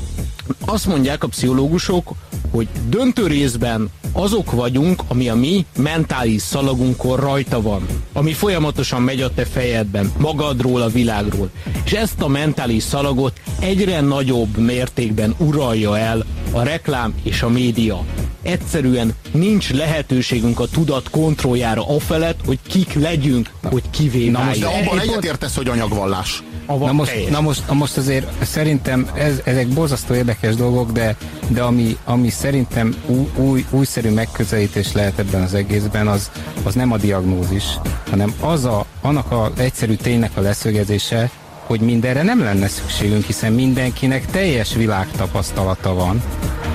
azt 0.65 0.85
mondják 0.85 1.23
a 1.23 1.27
pszichológusok, 1.27 2.13
hogy 2.51 2.67
döntő 2.89 3.27
részben 3.27 3.89
azok 4.11 4.51
vagyunk, 4.51 5.01
ami 5.07 5.29
a 5.29 5.35
mi 5.35 5.65
mentális 5.77 6.41
szalagunkon 6.41 7.17
rajta 7.17 7.61
van, 7.61 7.85
ami 8.13 8.33
folyamatosan 8.33 9.01
megy 9.01 9.21
a 9.21 9.33
te 9.33 9.45
fejedben, 9.45 10.11
magadról, 10.17 10.81
a 10.81 10.87
világról. 10.87 11.49
És 11.85 11.91
ezt 11.91 12.21
a 12.21 12.27
mentális 12.27 12.83
szalagot 12.83 13.39
egyre 13.59 14.01
nagyobb 14.01 14.57
mértékben 14.57 15.35
uralja 15.37 15.97
el 15.97 16.25
a 16.51 16.61
reklám 16.61 17.13
és 17.23 17.41
a 17.41 17.49
média. 17.49 18.05
Egyszerűen 18.41 19.13
nincs 19.31 19.71
lehetőségünk 19.71 20.59
a 20.59 20.67
tudat 20.67 21.09
kontrolljára 21.09 21.87
afelett, 21.87 22.39
hogy 22.45 22.59
kik 22.67 22.93
legyünk, 22.93 23.49
hogy 23.63 23.83
kivé 23.89 24.29
Na 24.29 24.43
most 24.43 24.59
de 24.59 24.65
abban 24.65 24.99
egyetértesz, 24.99 25.55
hogy 25.55 25.67
anyagvallás. 25.67 26.43
Na 26.67 26.91
most, 26.91 27.29
na 27.29 27.41
most, 27.41 27.67
na 27.67 27.73
most 27.73 27.97
azért 27.97 28.45
szerintem 28.45 29.09
ez, 29.13 29.41
ezek 29.43 29.67
borzasztó 29.67 30.13
érdekes 30.13 30.55
dolgok, 30.55 30.91
de, 30.91 31.15
de 31.47 31.61
ami, 31.61 31.97
ami 32.05 32.29
szerintem 32.29 32.95
új, 33.05 33.27
új, 33.35 33.65
újszerű 33.69 34.09
megközelítés 34.09 34.91
lehet 34.91 35.19
ebben 35.19 35.41
az 35.41 35.53
egészben, 35.53 36.07
az, 36.07 36.31
az 36.63 36.73
nem 36.73 36.91
a 36.91 36.97
diagnózis, 36.97 37.63
hanem 38.09 38.33
az 38.39 38.65
a, 38.65 38.85
annak 39.01 39.31
az 39.31 39.51
egyszerű 39.57 39.93
ténynek 39.93 40.31
a 40.35 40.41
leszögezése, 40.41 41.29
hogy 41.65 41.79
mindenre 41.79 42.23
nem 42.23 42.43
lenne 42.43 42.67
szükségünk, 42.67 43.25
hiszen 43.25 43.53
mindenkinek 43.53 44.25
teljes 44.25 44.73
világtapasztalata 44.73 45.93
van. 45.93 46.21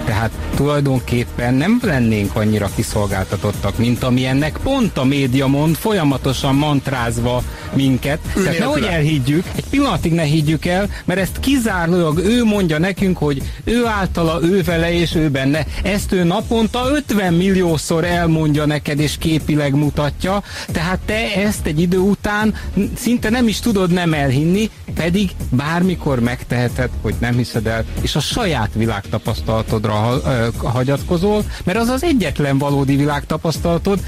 Tehát 0.05 0.31
tulajdonképpen 0.55 1.55
nem 1.55 1.81
lennénk 1.83 2.35
annyira 2.37 2.71
kiszolgáltatottak, 2.75 3.79
mint 3.79 4.03
amilyennek 4.03 4.59
pont 4.63 4.99
a 4.99 5.05
média 5.05 5.47
mond, 5.47 5.77
folyamatosan 5.77 6.55
mantrázva 6.55 7.43
minket. 7.73 8.19
Ő 8.37 8.43
Tehát 8.43 8.59
nehogy 8.59 8.83
elhiggyük, 8.83 9.45
egy 9.55 9.65
pillanatig 9.71 10.13
ne 10.13 10.23
higgyük 10.23 10.65
el, 10.65 10.89
mert 11.05 11.21
ezt 11.21 11.41
kizárólag 11.41 12.19
ő 12.19 12.45
mondja 12.45 12.79
nekünk, 12.79 13.19
hogy 13.19 13.43
ő 13.65 13.87
általa, 13.87 14.39
ő 14.43 14.63
vele 14.63 14.93
és 14.93 15.15
ő 15.15 15.29
benne. 15.29 15.67
Ezt 15.83 16.13
ő 16.13 16.25
naponta 16.25 16.89
50 16.95 17.35
milliószor 17.35 18.05
elmondja 18.05 18.67
neked 18.67 19.01
és 19.01 19.19
képileg 19.19 19.75
mutatja, 19.75 20.43
tehát 20.73 20.99
te 21.07 21.35
ezt 21.35 21.67
egy 21.67 21.81
idő 21.81 21.99
után 21.99 22.55
szinte 22.97 23.31
nem 23.31 23.49
is 23.49 23.61
tudod 23.61 23.91
nem 23.91 24.13
elhinni, 24.13 24.71
pedig 24.95 25.31
bármikor 25.51 26.21
megteheted, 26.21 26.91
hogy 27.03 27.15
nem 27.19 27.37
hiszed 27.37 27.67
el, 27.67 27.85
és 28.01 28.17
a 28.17 28.21
saját 28.21 28.71
világtapasztalatodra 28.75 29.92
ha, 29.93 30.21
hagyatkozol, 30.69 31.45
mert 31.65 31.79
az 31.79 31.89
az 31.89 32.03
egyetlen 32.03 32.59
valódi 32.59 32.97
világtapasztalatod, 32.97 34.01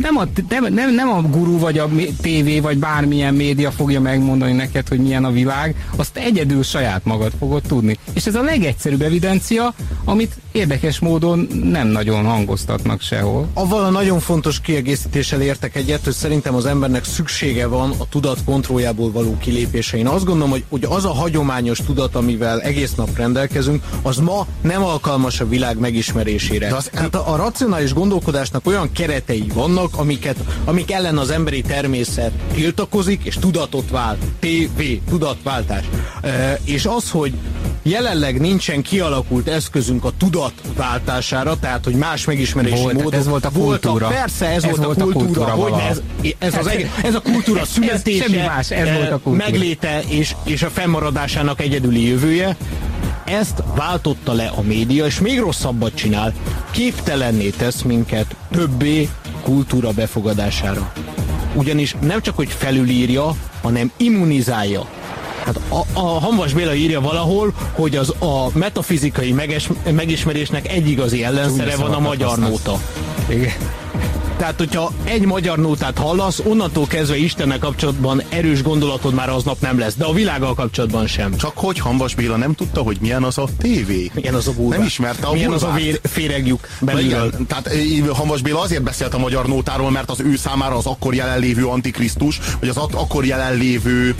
nem 0.00 0.16
a, 0.16 0.24
nem, 0.48 0.74
nem, 0.74 0.94
nem 0.94 1.08
a 1.08 1.22
guru 1.22 1.58
vagy 1.58 1.78
a 1.78 1.88
tévé 2.20 2.60
vagy 2.60 2.78
bármilyen 2.78 3.34
média 3.34 3.70
fogja 3.70 4.00
megmondani 4.00 4.52
neked, 4.52 4.88
hogy 4.88 4.98
milyen 4.98 5.24
a 5.24 5.30
világ, 5.30 5.86
azt 5.96 6.16
egyedül 6.16 6.62
saját 6.62 7.04
magad 7.04 7.32
fogod 7.38 7.62
tudni. 7.62 7.98
És 8.12 8.26
ez 8.26 8.34
a 8.34 8.42
legegyszerűbb 8.42 9.02
evidencia, 9.02 9.74
amit 10.04 10.36
érdekes 10.52 10.98
módon 10.98 11.48
nem 11.64 11.88
nagyon 11.88 12.24
hangoztatnak 12.24 13.00
sehol. 13.00 13.48
Avval 13.54 13.84
a 13.84 13.90
nagyon 13.90 14.20
fontos 14.20 14.60
kiegészítéssel 14.60 15.40
értek 15.40 15.76
egyet, 15.76 16.04
hogy 16.04 16.12
szerintem 16.12 16.54
az 16.54 16.66
embernek 16.66 17.04
szüksége 17.04 17.66
van 17.66 17.94
a 17.98 18.08
tudat 18.08 18.38
kontrolljából 18.44 19.12
való 19.12 19.36
kilépésre. 19.38 19.98
Én 19.98 20.06
azt 20.06 20.24
gondolom, 20.24 20.50
hogy, 20.50 20.64
hogy 20.68 20.84
az 20.88 21.04
a 21.04 21.12
hagyományos 21.12 21.78
tudat, 21.78 22.14
amivel 22.14 22.60
egész 22.60 22.94
nap 22.94 23.16
rendelkezünk, 23.16 23.84
az 24.02 24.16
ma 24.16 24.46
nem 24.60 24.84
alkalmas 24.92 25.40
a 25.40 25.48
világ 25.48 25.78
megismerésére. 25.78 26.68
De 26.68 26.74
az, 26.74 26.88
Tehát 26.92 27.14
a, 27.14 27.32
a 27.32 27.36
racionális 27.36 27.92
gondolkodásnak 27.92 28.66
olyan 28.66 28.92
keretei 28.92 29.46
vannak, 29.54 29.96
amiket, 29.96 30.36
amik 30.64 30.92
ellen 30.92 31.18
az 31.18 31.30
emberi 31.30 31.60
természet 31.60 32.32
tiltakozik, 32.54 33.20
és 33.24 33.34
tudatot 33.34 33.90
vált. 33.90 34.18
TV, 34.40 34.82
tudatváltás. 35.08 35.84
E, 36.22 36.58
és 36.64 36.84
az, 36.84 37.10
hogy 37.10 37.32
jelenleg 37.82 38.40
nincsen 38.40 38.82
kialakult 38.82 39.48
eszközünk 39.48 40.04
a 40.04 40.10
tudatváltására, 40.18 41.58
tehát 41.58 41.84
hogy 41.84 41.94
más 41.94 42.24
megismerési 42.24 42.82
volt, 42.82 42.94
módok. 42.94 43.14
Ez 43.14 43.26
volt 43.26 43.44
a 43.44 43.50
kultúra. 43.50 43.90
Voltak, 43.90 44.10
persze, 44.10 44.46
ez, 44.46 44.64
ez 44.64 44.76
volt, 44.76 44.84
volt 44.84 45.00
a 45.00 45.04
kultúra. 45.04 45.46
A 45.46 45.54
kultúra 45.54 45.76
hogy 45.76 45.90
ez, 45.90 46.00
ez, 46.38 46.54
az 46.54 46.66
egész, 46.66 46.86
ez 47.02 47.14
a 47.14 47.20
kultúra 47.20 47.64
születése, 47.64 48.24
ez, 48.24 48.46
más, 48.46 48.70
ez 48.70 48.96
volt 48.96 49.10
a 49.10 49.18
kultúra. 49.18 49.44
megléte 49.44 50.02
és, 50.08 50.34
és 50.44 50.62
a 50.62 50.68
fennmaradásának 50.68 51.60
egyedüli 51.60 52.08
jövője. 52.08 52.56
Ezt 53.24 53.62
váltotta 53.74 54.32
le 54.32 54.46
a 54.46 54.62
média, 54.62 55.06
és 55.06 55.20
még 55.20 55.38
rosszabbat 55.38 55.94
csinál. 55.94 56.32
Képtelenné 56.70 57.48
tesz 57.48 57.82
minket 57.82 58.36
többé 58.50 59.08
kultúra 59.42 59.90
befogadására. 59.90 60.92
Ugyanis 61.54 61.96
nem 62.00 62.20
csak, 62.20 62.36
hogy 62.36 62.48
felülírja, 62.48 63.34
hanem 63.62 63.90
immunizálja 63.96 64.88
Hát 65.44 65.60
a, 65.68 65.80
a 65.92 66.20
Hanvas 66.20 66.52
Béla 66.52 66.74
írja 66.74 67.00
valahol, 67.00 67.52
hogy 67.72 67.96
az 67.96 68.10
a 68.18 68.58
metafizikai 68.58 69.32
meges, 69.32 69.68
megismerésnek 69.90 70.72
egy 70.72 70.88
igazi 70.88 71.24
ellenszere 71.24 71.76
van 71.76 71.92
a 71.92 71.98
magyar 71.98 72.38
nóta. 72.38 72.78
Igen. 73.28 73.52
Tehát, 74.36 74.58
hogyha 74.58 74.92
egy 75.04 75.24
magyar 75.24 75.58
nótát 75.58 75.98
hallasz, 75.98 76.40
onnantól 76.44 76.86
kezdve 76.86 77.16
Istennel 77.16 77.58
kapcsolatban 77.58 78.22
erős 78.28 78.62
gondolatod 78.62 79.14
már 79.14 79.30
aznap 79.30 79.60
nem 79.60 79.78
lesz, 79.78 79.94
de 79.94 80.04
a 80.04 80.12
világgal 80.12 80.54
kapcsolatban 80.54 81.06
sem. 81.06 81.36
Csak 81.36 81.52
hogy 81.54 81.78
Hanvas 81.78 82.14
Béla 82.14 82.36
nem 82.36 82.54
tudta, 82.54 82.80
hogy 82.82 82.96
milyen 83.00 83.22
az 83.22 83.38
a 83.38 83.48
tévé. 83.58 84.10
Milyen 84.14 84.34
az 84.34 84.48
a 84.48 84.52
bulvár. 84.52 84.78
Nem 84.78 84.86
ismerte 84.86 85.26
a 85.26 85.32
Milyen 85.32 85.52
az 85.52 85.62
a 85.62 85.72
vér, 85.72 86.00
belülről. 86.80 87.26
igen, 87.26 87.46
tehát 87.46 87.66
eh, 87.66 88.06
Hanvas 88.12 88.42
Béla 88.42 88.60
azért 88.60 88.82
beszélt 88.82 89.14
a 89.14 89.18
magyar 89.18 89.46
nótáról, 89.46 89.90
mert 89.90 90.10
az 90.10 90.20
ő 90.20 90.36
számára 90.36 90.76
az 90.76 90.86
akkor 90.86 91.14
jelenlévő 91.14 91.66
antikrisztus, 91.66 92.40
vagy 92.60 92.68
az 92.68 92.76
ak- 92.76 92.94
akkor 92.94 93.24
jelenlévő, 93.24 94.14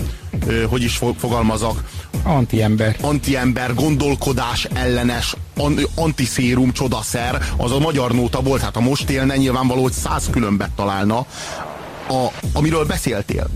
hogy 0.69 0.83
is 0.83 0.97
fo- 0.97 1.19
fogalmazak, 1.19 1.83
Antiember. 2.23 2.95
antiember, 3.01 3.73
gondolkodás 3.73 4.67
ellenes, 4.73 5.35
an- 5.57 5.89
antiszérum, 5.95 6.71
csodaszer, 6.71 7.41
az 7.57 7.71
a 7.71 7.79
magyar 7.79 8.11
nóta 8.11 8.41
volt. 8.41 8.61
Hát 8.61 8.75
ha 8.75 8.81
most 8.81 9.09
élne, 9.09 9.37
nyilvánvaló, 9.37 9.81
hogy 9.81 9.91
száz 9.91 10.27
különbet 10.31 10.71
találna, 10.71 11.25
a, 12.09 12.27
amiről 12.53 12.85
beszéltél 12.85 13.47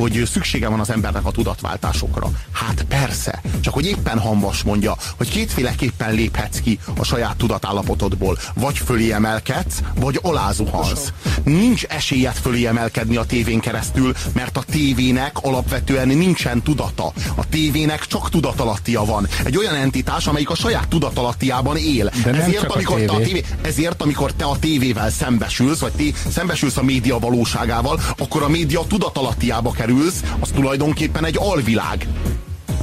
hogy 0.00 0.22
szüksége 0.26 0.68
van 0.68 0.80
az 0.80 0.90
embernek 0.90 1.24
a 1.24 1.30
tudatváltásokra. 1.30 2.30
Hát 2.52 2.84
persze, 2.88 3.42
csak 3.60 3.74
hogy 3.74 3.86
éppen 3.86 4.18
Hanvas 4.18 4.62
mondja, 4.62 4.96
hogy 5.16 5.28
kétféleképpen 5.28 6.14
léphetsz 6.14 6.60
ki 6.60 6.78
a 6.96 7.04
saját 7.04 7.36
tudatállapotodból. 7.36 8.38
Vagy 8.54 8.78
fölé 8.78 9.12
emelkedsz, 9.12 9.82
vagy 9.94 10.18
alázuhansz. 10.22 11.12
Nincs 11.44 11.84
esélyed 11.84 12.34
fölé 12.34 12.66
emelkedni 12.66 13.16
a 13.16 13.24
tévén 13.24 13.60
keresztül, 13.60 14.14
mert 14.32 14.56
a 14.56 14.62
tévének 14.70 15.38
alapvetően 15.42 16.08
nincsen 16.08 16.62
tudata. 16.62 17.12
A 17.34 17.48
tévének 17.48 18.06
csak 18.06 18.30
tudatalattia 18.30 19.04
van. 19.04 19.28
Egy 19.44 19.56
olyan 19.56 19.74
entitás, 19.74 20.26
amelyik 20.26 20.50
a 20.50 20.54
saját 20.54 20.88
tudatalattiában 20.88 21.76
él. 21.76 22.10
De 22.24 22.30
ezért, 22.30 22.60
csak 22.60 22.70
a 22.70 22.74
amikor 22.74 23.00
te 23.00 23.12
a 23.12 23.16
tévé. 23.16 23.24
tévé, 23.24 23.44
ezért, 23.62 24.02
amikor 24.02 24.32
te 24.32 24.44
a 24.44 24.58
tévével 24.58 25.10
szembesülsz, 25.10 25.78
vagy 25.78 25.92
te 25.92 26.30
szembesülsz 26.30 26.76
a 26.76 26.82
média 26.82 27.18
valóságával, 27.18 28.00
akkor 28.18 28.42
a 28.42 28.48
média 28.48 28.80
tudatalattiába 28.88 29.70
kerülsz, 29.90 30.22
az 30.40 30.50
tulajdonképpen 30.50 31.24
egy 31.24 31.36
alvilág. 31.38 32.06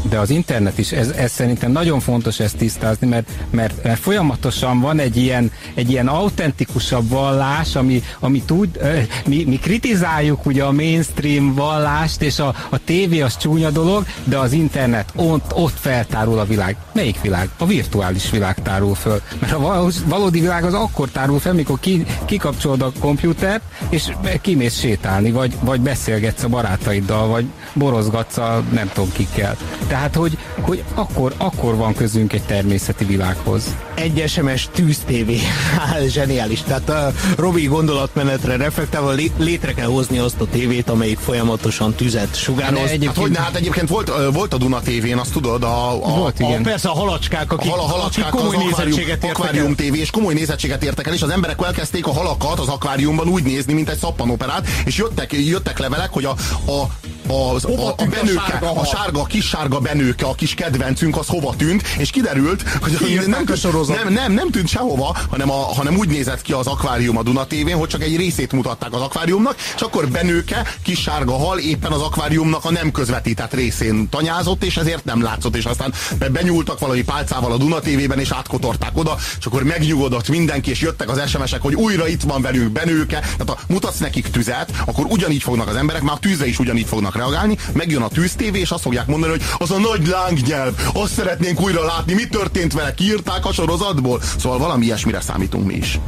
De 0.04 0.20
az 0.20 0.30
internet 0.30 0.78
is, 0.78 0.92
ez, 0.92 1.10
ez 1.10 1.32
szerintem 1.32 1.72
nagyon 1.72 2.00
fontos 2.00 2.40
ezt 2.40 2.58
tisztázni, 2.58 3.08
mert, 3.08 3.30
mert, 3.50 3.84
mert 3.84 4.00
folyamatosan 4.00 4.80
van 4.80 5.00
egy 5.00 5.18
ilyen, 5.18 5.52
egy 5.74 5.90
ilyen 5.90 6.08
autentikusabb 6.08 7.10
vallás, 7.10 7.76
ami, 7.76 8.04
ami 8.20 8.42
tud, 8.42 8.80
mi, 9.26 9.44
mi 9.44 9.56
kritizáljuk 9.56 10.46
ugye 10.46 10.64
a 10.64 10.72
mainstream 10.72 11.54
vallást, 11.54 12.22
és 12.22 12.40
a, 12.40 12.56
a 12.70 12.78
tévé 12.84 13.22
az 13.22 13.38
csúnya 13.38 13.70
dolog, 13.70 14.06
de 14.24 14.38
az 14.38 14.52
internet 14.52 15.12
ott, 15.16 15.56
ott 15.56 15.80
feltárul 15.80 16.40
a 16.40 16.46
világ. 16.46 16.76
Melyik 16.94 17.22
világ? 17.22 17.50
A 17.58 17.66
virtuális 17.66 18.30
világ 18.30 18.62
tárul 18.62 18.96
föl. 18.96 19.22
Mert 19.40 19.54
a 19.54 19.90
valódi 20.06 20.40
világ 20.40 20.64
az 20.64 20.74
akkor 20.74 21.10
tárul 21.10 21.40
fel, 21.40 21.54
mikor 21.54 21.80
ki, 21.80 22.06
kikapcsolod 22.26 22.82
a 22.82 22.92
komputert, 23.00 23.62
és 23.90 24.12
kimész 24.42 24.80
sétálni, 24.80 25.32
vagy, 25.32 25.58
vagy 25.62 25.82
beszélgetsz 25.82 26.44
a 26.44 26.48
barátaiddal, 26.48 27.28
vagy 27.28 27.46
borozgatsz 27.74 28.38
a 28.38 28.64
nem 28.72 28.90
tudom 28.94 29.12
kikkel. 29.12 29.58
Tehát, 29.88 30.16
hogy, 30.16 30.38
hogy 30.62 30.84
akkor, 30.96 31.34
akkor 31.38 31.76
van 31.76 31.94
közünk 31.94 32.34
egy 32.34 32.44
természeti 32.44 33.06
világhoz. 33.06 33.76
Egy 33.94 34.24
SMS 34.28 34.70
tűz 34.74 34.98
TV. 34.98 35.32
Hát, 35.78 36.10
Zseniális. 36.10 36.62
Tehát 36.62 36.90
a 36.90 37.12
Robi 37.38 37.66
gondolatmenetre 37.66 38.56
reflektálva 38.56 39.12
lé- 39.12 39.32
létre 39.38 39.74
kell 39.74 39.88
hozni 39.88 40.18
azt 40.18 40.40
a 40.40 40.46
tévét, 40.46 40.90
amelyik 40.90 41.20
folyamatosan 41.20 41.94
tüzet 41.94 42.36
sugároz. 42.36 42.90
De 42.90 43.06
Hát, 43.06 43.16
hogy 43.16 43.32
ne, 43.32 43.40
hát 43.40 43.56
egyébként 43.56 43.90
volt, 43.90 44.12
volt 44.34 44.54
a 44.54 44.58
Duna 44.58 44.80
tévén, 44.80 45.18
azt 45.18 45.32
tudod, 45.32 45.64
a, 45.64 45.92
a, 45.94 46.18
Volt, 46.18 46.40
a, 46.40 46.44
igen. 46.44 46.60
A, 46.60 46.64
persze 46.64 46.90
a 46.90 46.94
halacskák, 46.94 47.52
akik, 47.52 47.72
a 47.72 47.76
hal, 47.76 47.80
a 47.80 47.84
akik 47.84 47.96
halacskák 47.96 48.30
komoly 48.30 48.56
az 48.56 48.62
akvárium, 48.62 48.78
nézettséget 48.78 49.24
értek 49.24 49.38
akvárium 49.38 49.76
el. 49.78 49.88
TV, 49.88 49.96
és 49.96 50.10
komoly 50.10 50.34
nézettséget 50.34 50.84
értek 50.84 51.08
el, 51.08 51.14
és 51.14 51.22
az 51.22 51.30
emberek 51.30 51.62
elkezdték 51.66 52.08
a 52.08 52.14
halakat 52.14 52.60
az 52.60 52.68
akváriumban 52.68 53.28
úgy 53.28 53.44
nézni, 53.44 53.74
mint 53.74 53.90
egy 53.90 53.98
szappanoperát, 53.98 54.68
és 54.86 54.98
jöttek, 54.98 55.34
jöttek 55.34 55.80
levelek, 55.80 56.10
hogy 56.10 56.26
a, 56.26 56.36
a 56.72 56.88
az, 57.30 57.66
a, 57.66 57.68
Hova 57.68 57.88
a, 57.88 57.94
a 57.98 58.06
benőke, 58.06 58.58
a, 58.62 58.66
hal? 58.66 58.86
sárga, 58.86 59.22
a 59.22 59.26
kis 59.26 59.48
sárga 59.48 59.80
benőke, 59.80 60.26
a 60.26 60.36
kis 60.36 60.54
kedvencünk, 60.54 61.18
az 61.18 61.28
hova 61.28 61.56
tűnt, 61.56 61.88
és 61.98 62.10
kiderült, 62.10 62.62
hogy 62.82 62.98
Kiírták 62.98 63.28
nem, 63.28 63.44
a 63.48 63.54
tűnt, 63.54 63.88
nem, 63.88 64.14
nem, 64.14 64.32
nem 64.32 64.52
tűnt 64.52 64.68
sehova, 64.68 65.18
hanem, 65.30 65.52
a, 65.52 65.54
hanem 65.54 65.98
úgy 65.98 66.08
nézett 66.08 66.42
ki 66.42 66.54
az 66.54 66.68
akvárium 66.68 67.18
a 67.18 67.24
Duna 67.24 67.46
tévén, 67.46 67.78
hogy 67.78 67.88
csak 67.88 68.04
egy 68.04 68.18
részét 68.18 68.52
mutatták 68.52 68.94
az 68.94 69.02
akváriumnak, 69.02 69.56
és 69.76 69.82
akkor 69.82 70.08
benőke, 70.08 70.66
kis 70.84 71.02
sárga 71.02 71.34
hal 71.34 71.58
éppen 71.58 71.92
az 71.92 72.02
akváriumnak 72.02 72.66
a 72.66 72.72
nem 72.72 72.92
közvetített 72.92 73.54
részén 73.54 74.10
tanyázott, 74.10 74.64
és 74.64 74.78
ezért 74.78 75.06
nem 75.06 75.22
látszott, 75.22 75.56
és 75.56 75.66
aztán 75.66 75.94
be- 76.20 76.30
benyúltak 76.30 76.80
valami 76.80 77.04
pálcával 77.04 77.52
a 77.52 77.58
Duna 77.58 77.80
tévében, 77.80 78.20
és 78.20 78.32
átkotorták 78.32 78.92
oda, 78.94 79.18
és 79.40 79.46
akkor 79.46 79.64
megnyugodott 79.64 80.30
mindenki, 80.30 80.70
és 80.70 80.82
jöttek 80.82 81.10
az 81.10 81.30
SMS-ek, 81.30 81.62
hogy 81.62 81.76
újra 81.76 82.08
itt 82.08 82.22
van 82.22 82.42
velünk 82.42 82.72
benőke, 82.72 83.20
tehát 83.20 83.48
ha 83.48 83.60
mutatsz 83.68 83.98
nekik 83.98 84.30
tüzet, 84.30 84.72
akkor 84.86 85.06
ugyanígy 85.10 85.42
fognak 85.42 85.68
az 85.68 85.76
emberek, 85.76 86.02
már 86.02 86.16
a 86.16 86.20
tűzre 86.20 86.48
is 86.48 86.60
ugyanígy 86.60 86.88
fognak 86.88 87.16
reagálni, 87.18 87.58
megjön 87.74 88.02
a 88.02 88.08
tűztévé, 88.08 88.60
és 88.60 88.72
azt 88.72 88.82
fogják 88.82 89.08
mondani, 89.08 89.32
hogy 89.32 89.44
az 89.58 89.72
a 89.72 89.78
nagy 89.78 90.08
lángnyelv, 90.08 90.74
azt 90.94 91.14
szeretnénk 91.14 91.62
újra 91.62 91.86
látni, 91.86 92.14
mi 92.14 92.28
történt 92.28 92.74
vele, 92.74 92.94
kiírták 92.94 93.46
a 93.46 93.54
sorozatból. 93.54 94.22
Szóval 94.38 94.58
valami 94.58 94.86
ilyesmire 94.86 95.22
számítunk 95.22 95.66
mi 95.66 95.74
is. 95.74 96.00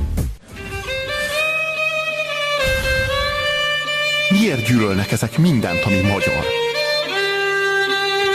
Miért 4.29 4.67
gyűlölnek 4.67 5.11
ezek 5.11 5.37
mindent, 5.37 5.83
ami 5.83 6.01
magyar? 6.01 6.45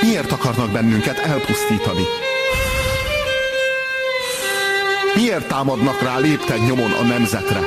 Miért 0.03 0.33
akarnak 0.33 0.71
bennünket 0.71 1.19
elpusztítani? 1.19 2.03
Miért 5.15 5.49
támadnak 5.49 6.03
rá 6.03 6.19
lépten 6.19 6.59
nyomon 6.59 6.91
a 6.91 7.03
nemzetre? 7.03 7.61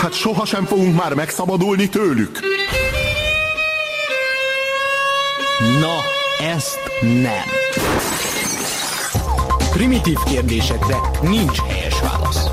Hát 0.00 0.12
sohasem 0.12 0.64
fogunk 0.64 0.96
már 0.96 1.14
megszabadulni 1.14 1.88
tőlük. 1.88 2.38
Na, 5.58 5.96
ezt 6.54 6.78
nem. 7.00 7.46
Primitív 9.70 10.16
kérdésekre 10.26 10.96
nincs 11.22 11.60
helyes 11.60 12.00
válasz. 12.00 12.44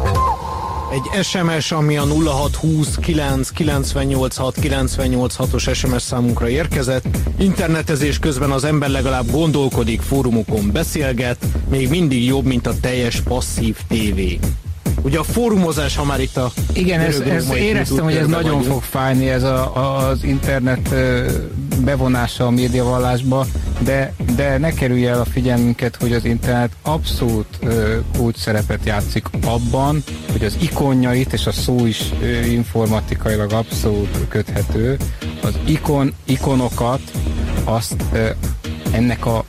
Egy 0.92 1.24
SMS, 1.24 1.72
ami 1.72 1.98
a 1.98 2.06
0620 2.06 2.96
9 2.96 3.50
986 3.50 4.56
986-os 4.62 5.76
SMS 5.76 6.02
számunkra 6.02 6.50
érkezett. 6.50 7.06
Internetezés 7.40 8.20
közben 8.20 8.52
az 8.52 8.64
ember 8.64 8.90
legalább 8.90 9.32
gondolkodik, 9.32 10.02
fórumokon 10.02 10.72
beszélget, 10.72 11.46
még 11.70 11.90
mindig 11.90 12.26
jobb, 12.26 12.46
mint 12.46 12.68
a 12.68 12.80
teljes 12.82 13.22
passzív 13.22 13.78
tévé. 13.88 14.40
Ugye 15.06 15.20
a 15.20 15.24
fórumozás, 15.24 15.96
ha 15.96 16.04
már 16.04 16.20
itt 16.22 16.38
a 16.38 16.52
Igen, 16.74 17.00
ez, 17.00 17.18
görög-római 17.18 17.58
ez 17.60 17.64
éreztem, 17.64 18.04
hogy 18.04 18.16
ez 18.16 18.28
nagyon 18.28 18.44
vagyunk. 18.44 18.72
fog 18.72 18.84
fájni, 18.84 19.30
ez 19.30 19.44
a, 19.44 20.08
az 20.10 20.24
internet 20.24 20.90
bevonása 21.84 22.46
a 22.46 22.50
médiavallásba, 22.50 23.46
de, 23.80 24.14
de 24.36 24.58
ne 24.58 24.74
kerülje 24.74 25.10
el 25.10 25.20
a 25.20 25.26
figyelmünket, 25.26 25.96
hogy 25.96 26.14
az 26.14 26.26
internet 26.26 26.72
abszolút 26.82 27.46
ö, 27.60 27.98
kulcs 28.18 28.38
szerepet 28.38 28.86
játszik 28.86 29.26
abban, 29.46 30.04
hogy 30.32 30.44
az 30.46 30.58
ikonjait, 30.62 31.34
és 31.34 31.46
a 31.48 31.52
szó 31.52 31.86
is 31.86 32.02
ö, 32.22 32.40
informatikailag 32.42 33.52
abszolút 33.52 34.18
köthető, 34.30 34.98
az 35.42 35.54
ikon, 35.66 36.14
ikonokat, 36.26 37.02
azt 37.64 37.96
ö, 38.14 38.28
ennek 38.92 39.26
a 39.26 39.46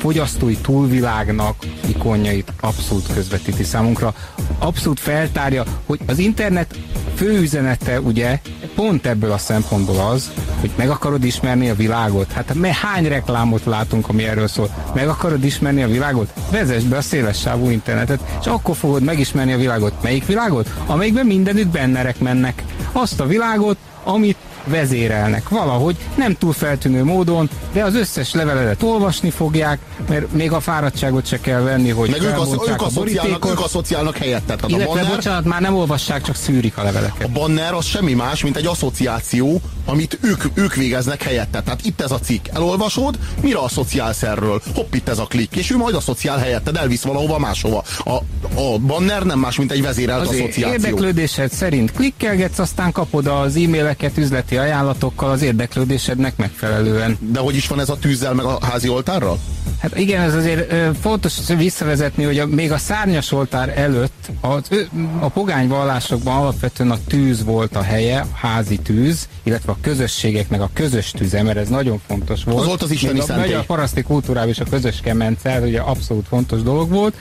fogyasztói 0.00 0.56
túlvilágnak 0.56 1.54
ikonjait 1.86 2.52
abszolút 2.60 3.12
közvetíti 3.14 3.64
számunkra. 3.64 4.14
Abszolút 4.58 5.00
feltárja, 5.00 5.64
hogy 5.86 6.00
az 6.06 6.18
internet 6.18 6.78
fő 7.14 7.40
üzenete 7.40 8.00
ugye 8.00 8.40
pont 8.74 9.06
ebből 9.06 9.32
a 9.32 9.38
szempontból 9.38 9.98
az, 9.98 10.30
hogy 10.60 10.70
meg 10.76 10.90
akarod 10.90 11.24
ismerni 11.24 11.68
a 11.70 11.74
világot. 11.74 12.32
Hát 12.32 12.54
me 12.54 12.76
hány 12.82 13.08
reklámot 13.08 13.64
látunk, 13.64 14.08
ami 14.08 14.24
erről 14.24 14.48
szól. 14.48 14.70
Meg 14.94 15.08
akarod 15.08 15.44
ismerni 15.44 15.82
a 15.82 15.88
világot? 15.88 16.32
Vezess 16.50 16.82
be 16.82 16.96
a 16.96 17.02
széles 17.02 17.38
sávú 17.38 17.68
internetet, 17.68 18.20
és 18.40 18.46
akkor 18.46 18.76
fogod 18.76 19.02
megismerni 19.02 19.52
a 19.52 19.58
világot. 19.58 20.02
Melyik 20.02 20.26
világot? 20.26 20.70
Amelyikben 20.86 21.26
mindenütt 21.26 21.68
bennerek 21.68 22.18
mennek. 22.18 22.64
Azt 22.92 23.20
a 23.20 23.26
világot, 23.26 23.76
amit 24.04 24.36
vezérelnek 24.64 25.48
valahogy, 25.48 25.96
nem 26.16 26.36
túl 26.38 26.52
feltűnő 26.52 27.04
módon, 27.04 27.50
de 27.72 27.84
az 27.84 27.94
összes 27.94 28.32
leveledet 28.32 28.82
olvasni 28.82 29.30
fogják, 29.30 29.78
mert 30.08 30.32
még 30.32 30.52
a 30.52 30.60
fáradtságot 30.60 31.26
se 31.26 31.40
kell 31.40 31.60
venni, 31.60 31.90
hogy 31.90 32.10
Meg 32.10 32.22
ők, 32.22 32.38
az, 32.38 32.52
ők, 32.52 32.80
a 32.80 32.84
asszociálnak, 32.84 32.94
borítékot, 32.94 33.50
ők 33.50 33.60
asszociálnak 33.60 34.16
helyettet. 34.16 34.46
Tehát 34.46 34.62
a 34.62 34.68
illetve 34.68 34.94
banner, 34.94 35.14
bocsánat, 35.14 35.44
már 35.44 35.60
nem 35.60 35.74
olvassák, 35.74 36.22
csak 36.22 36.36
szűrik 36.36 36.76
a 36.78 36.82
leveleket. 36.82 37.26
a 37.26 37.28
banner 37.28 37.74
az 37.74 37.84
semmi 37.84 38.14
más, 38.14 38.42
mint 38.42 38.56
egy 38.56 38.66
asszociáció, 38.66 39.60
amit 39.84 40.18
ők, 40.22 40.44
ők 40.54 40.74
végeznek 40.74 41.22
helyette. 41.22 41.62
Tehát 41.62 41.84
itt 41.84 42.00
ez 42.00 42.10
a 42.10 42.18
cikk. 42.18 42.46
Elolvasod, 42.52 43.18
mire 43.40 43.58
asszociálsz 43.58 44.22
erről? 44.22 44.62
Hopp, 44.74 44.94
itt 44.94 45.08
ez 45.08 45.18
a 45.18 45.24
klik, 45.24 45.56
és 45.56 45.70
ő 45.70 45.76
majd 45.76 45.94
asszociál 45.94 46.38
helyetted, 46.38 46.76
elvisz 46.76 47.02
valahova 47.02 47.38
máshova. 47.38 47.82
A, 48.04 48.14
a 48.60 48.78
banner 48.86 49.22
nem 49.22 49.38
más, 49.38 49.56
mint 49.56 49.72
egy 49.72 49.82
vezérelt 49.82 50.20
Az 50.20 50.28
asszociáció. 50.28 50.72
érdeklődésed 50.72 51.52
szerint 51.52 51.92
klikkelgetsz, 51.92 52.58
aztán 52.58 52.92
kapod 52.92 53.26
az 53.26 53.56
e-maileket 53.56 54.18
üzleti 54.18 54.49
ajánlatokkal 54.56 55.30
az 55.30 55.42
érdeklődésednek 55.42 56.36
megfelelően. 56.36 57.16
De 57.20 57.38
hogy 57.40 57.54
is 57.54 57.68
van 57.68 57.80
ez 57.80 57.88
a 57.88 57.98
tűzzel 57.98 58.34
meg 58.34 58.44
a 58.44 58.58
házi 58.64 58.88
oltárral? 58.88 59.38
Hát 59.80 59.98
igen, 59.98 60.20
ez 60.22 60.34
azért 60.34 60.72
fontos 61.00 61.34
visszavezetni, 61.56 62.24
hogy 62.24 62.38
a, 62.38 62.46
még 62.46 62.72
a 62.72 62.78
szárnyas 62.78 63.32
oltár 63.32 63.78
előtt 63.78 64.30
ö, 64.70 64.80
a 65.20 65.28
pogány 65.28 65.68
vallásokban 65.68 66.36
alapvetően 66.36 66.90
a 66.90 66.98
tűz 67.06 67.44
volt 67.44 67.76
a 67.76 67.82
helye, 67.82 68.20
a 68.20 68.26
házi 68.36 68.76
tűz, 68.76 69.28
illetve 69.42 69.72
a 69.72 69.76
közösségeknek 69.80 70.60
a 70.60 70.70
közös 70.72 71.10
tűze, 71.10 71.42
mert 71.42 71.56
ez 71.58 71.68
nagyon 71.68 72.00
fontos 72.06 72.44
volt. 72.44 72.58
Az 72.58 72.66
volt 72.66 72.82
az 72.82 72.90
isteni 72.90 73.18
a, 73.18 73.22
szentély. 73.22 73.54
a 73.54 73.62
paraszti 73.66 74.02
kultúrában 74.02 74.48
is 74.48 74.58
a 74.58 74.64
közös 74.70 75.00
kemence, 75.02 75.50
ez 75.50 75.62
ugye 75.62 75.80
abszolút 75.80 76.26
fontos 76.28 76.62
dolog 76.62 76.90
volt, 76.90 77.14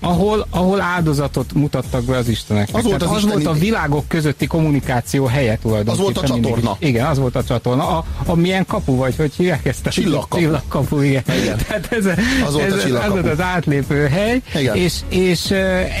ahol, 0.00 0.46
ahol 0.50 0.80
áldozatot 0.80 1.52
mutattak 1.52 2.04
be 2.04 2.16
az 2.16 2.28
isteneknek. 2.28 2.76
Az 2.76 2.84
volt 2.84 3.02
az 3.02 3.10
az 3.10 3.16
isteni- 3.16 3.44
volt 3.44 3.56
a 3.56 3.60
világok 3.60 4.08
közötti 4.08 4.46
kommunikáció 4.46 5.26
helye 5.26 5.56
tulajdonképpen. 5.62 6.06
Az 6.06 6.14
volt 6.14 6.30
a 6.30 6.32
mindig 6.32 6.50
csatorna. 6.54 6.76
Igen, 6.78 7.06
az 7.06 7.18
volt 7.18 7.36
a 7.36 7.44
csatorna. 7.44 7.88
A, 7.98 8.04
a 8.26 8.34
milyen 8.34 8.66
kapu 8.66 8.96
vagy, 8.96 9.16
hogy 9.16 9.32
hívják 9.36 9.64
ezt? 9.66 9.86
a- 9.86 9.90
Csillagkapu. 9.90 10.42
Csillagkapu, 10.42 11.00
igen. 11.00 11.22
Igen. 11.42 11.58
Tehát 11.72 11.92
ez, 11.92 12.06
Az 12.46 12.52
volt 12.54 12.70
a 12.72 12.76
ez, 12.76 12.82
csillagkapu. 12.82 13.12
volt 13.12 13.26
az 13.32 13.40
átlépő 13.40 14.06
hely, 14.06 14.40
Igen. 14.54 14.76
és, 14.76 14.94
és 15.08 15.50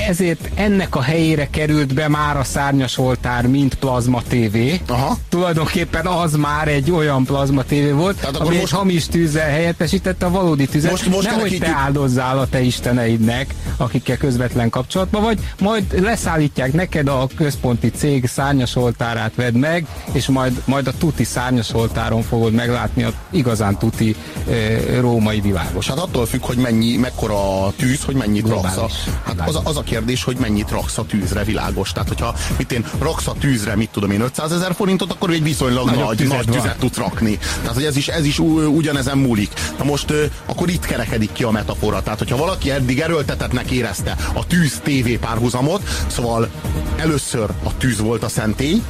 ezért 0.08 0.48
ennek 0.54 0.96
a 0.96 1.02
helyére 1.02 1.48
került 1.50 1.94
be 1.94 2.08
már 2.08 2.36
a 2.36 2.44
szárnyas 2.44 2.98
oltár, 2.98 3.46
mint 3.46 3.74
plazma 3.74 4.22
TV. 4.28 4.56
Aha. 4.86 5.16
Tulajdonképpen 5.28 6.06
az 6.06 6.34
már 6.34 6.68
egy 6.68 6.90
olyan 6.90 7.24
plazma 7.24 7.62
tévé 7.62 7.90
volt, 7.90 8.16
Tehát 8.16 8.36
ami 8.36 8.48
most- 8.48 8.60
egy 8.60 8.70
hamis 8.70 9.06
tűzzel 9.06 9.48
helyettesítette 9.48 10.26
a 10.26 10.30
valódi 10.30 10.66
tüzet. 10.66 10.90
Most- 10.90 11.08
most 11.08 11.30
Nehogy 11.30 11.58
te 11.60 11.74
áldozzál 11.84 12.38
a 12.38 12.46
te 12.46 12.60
isteneidnek, 12.60 13.54
akikkel 13.76 14.16
közvetlen 14.16 14.70
kapcsolatban 14.70 15.22
vagy, 15.22 15.38
majd 15.60 16.00
leszállítják 16.00 16.72
neked 16.72 17.08
a 17.08 17.26
központi 17.36 17.90
cég 17.90 18.26
szárnyas 18.26 18.76
oltárát 18.76 19.32
vedd 19.34 19.54
meg, 19.54 19.86
és 20.12 20.26
majd, 20.26 20.62
majd 20.64 20.86
a 20.86 20.92
tuti 20.98 21.24
szárnyas 21.24 21.74
oltáron 21.74 22.22
fogod 22.22 22.52
meglátni 22.52 23.02
a 23.02 23.12
igazán 23.30 23.78
tuti 23.78 24.16
e, 24.50 25.00
római 25.00 25.40
világos. 25.62 25.88
Hát 25.88 25.98
attól 25.98 26.26
függ, 26.26 26.44
hogy 26.44 26.56
mennyi, 26.56 26.96
mekkora 26.96 27.66
a 27.66 27.72
tűz, 27.76 28.04
hogy 28.04 28.14
mennyit 28.14 28.42
Globális. 28.44 28.76
raksz 28.76 28.94
a, 29.06 29.10
Hát 29.26 29.48
az, 29.48 29.56
a- 29.56 29.60
az 29.64 29.76
a 29.76 29.82
kérdés, 29.82 30.24
hogy 30.24 30.36
mennyit 30.36 30.70
raksz 30.70 30.98
a 30.98 31.04
tűzre, 31.04 31.44
világos. 31.44 31.92
Tehát, 31.92 32.08
hogyha 32.08 32.34
mit 32.58 32.72
én 32.72 32.84
raksz 32.98 33.26
a 33.26 33.34
tűzre, 33.40 33.76
mit 33.76 33.90
tudom 33.90 34.10
én, 34.10 34.20
500 34.20 34.52
ezer 34.52 34.74
forintot, 34.74 35.10
akkor 35.12 35.30
egy 35.30 35.42
viszonylag 35.42 35.84
Nagyobb 35.86 36.04
nagy, 36.04 36.16
tüzed 36.16 36.36
nagy 36.36 36.46
van. 36.48 36.56
tüzet 36.56 36.78
tudsz 36.78 36.96
rakni. 36.96 37.38
Tehát, 37.60 37.74
hogy 37.74 37.84
ez 37.84 37.96
is, 37.96 38.08
ez 38.08 38.24
is 38.24 38.38
ugyanezen 38.38 39.18
múlik. 39.18 39.50
Na 39.78 39.84
most 39.84 40.12
akkor 40.46 40.68
itt 40.68 40.84
kerekedik 40.86 41.32
ki 41.32 41.42
a 41.42 41.50
metafora. 41.50 42.02
Tehát, 42.02 42.18
hogyha 42.18 42.36
valaki 42.36 42.70
eddig 42.70 43.00
erőltetetnek 43.00 43.70
érezte 43.70 44.16
a 44.32 44.46
tűz 44.46 44.80
TV 44.84 45.10
párhuzamot, 45.20 45.82
szóval 46.06 46.48
először 46.96 47.50
a 47.64 47.76
tűz 47.76 47.98
volt 48.00 48.22
a 48.22 48.28
szentély, 48.28 48.82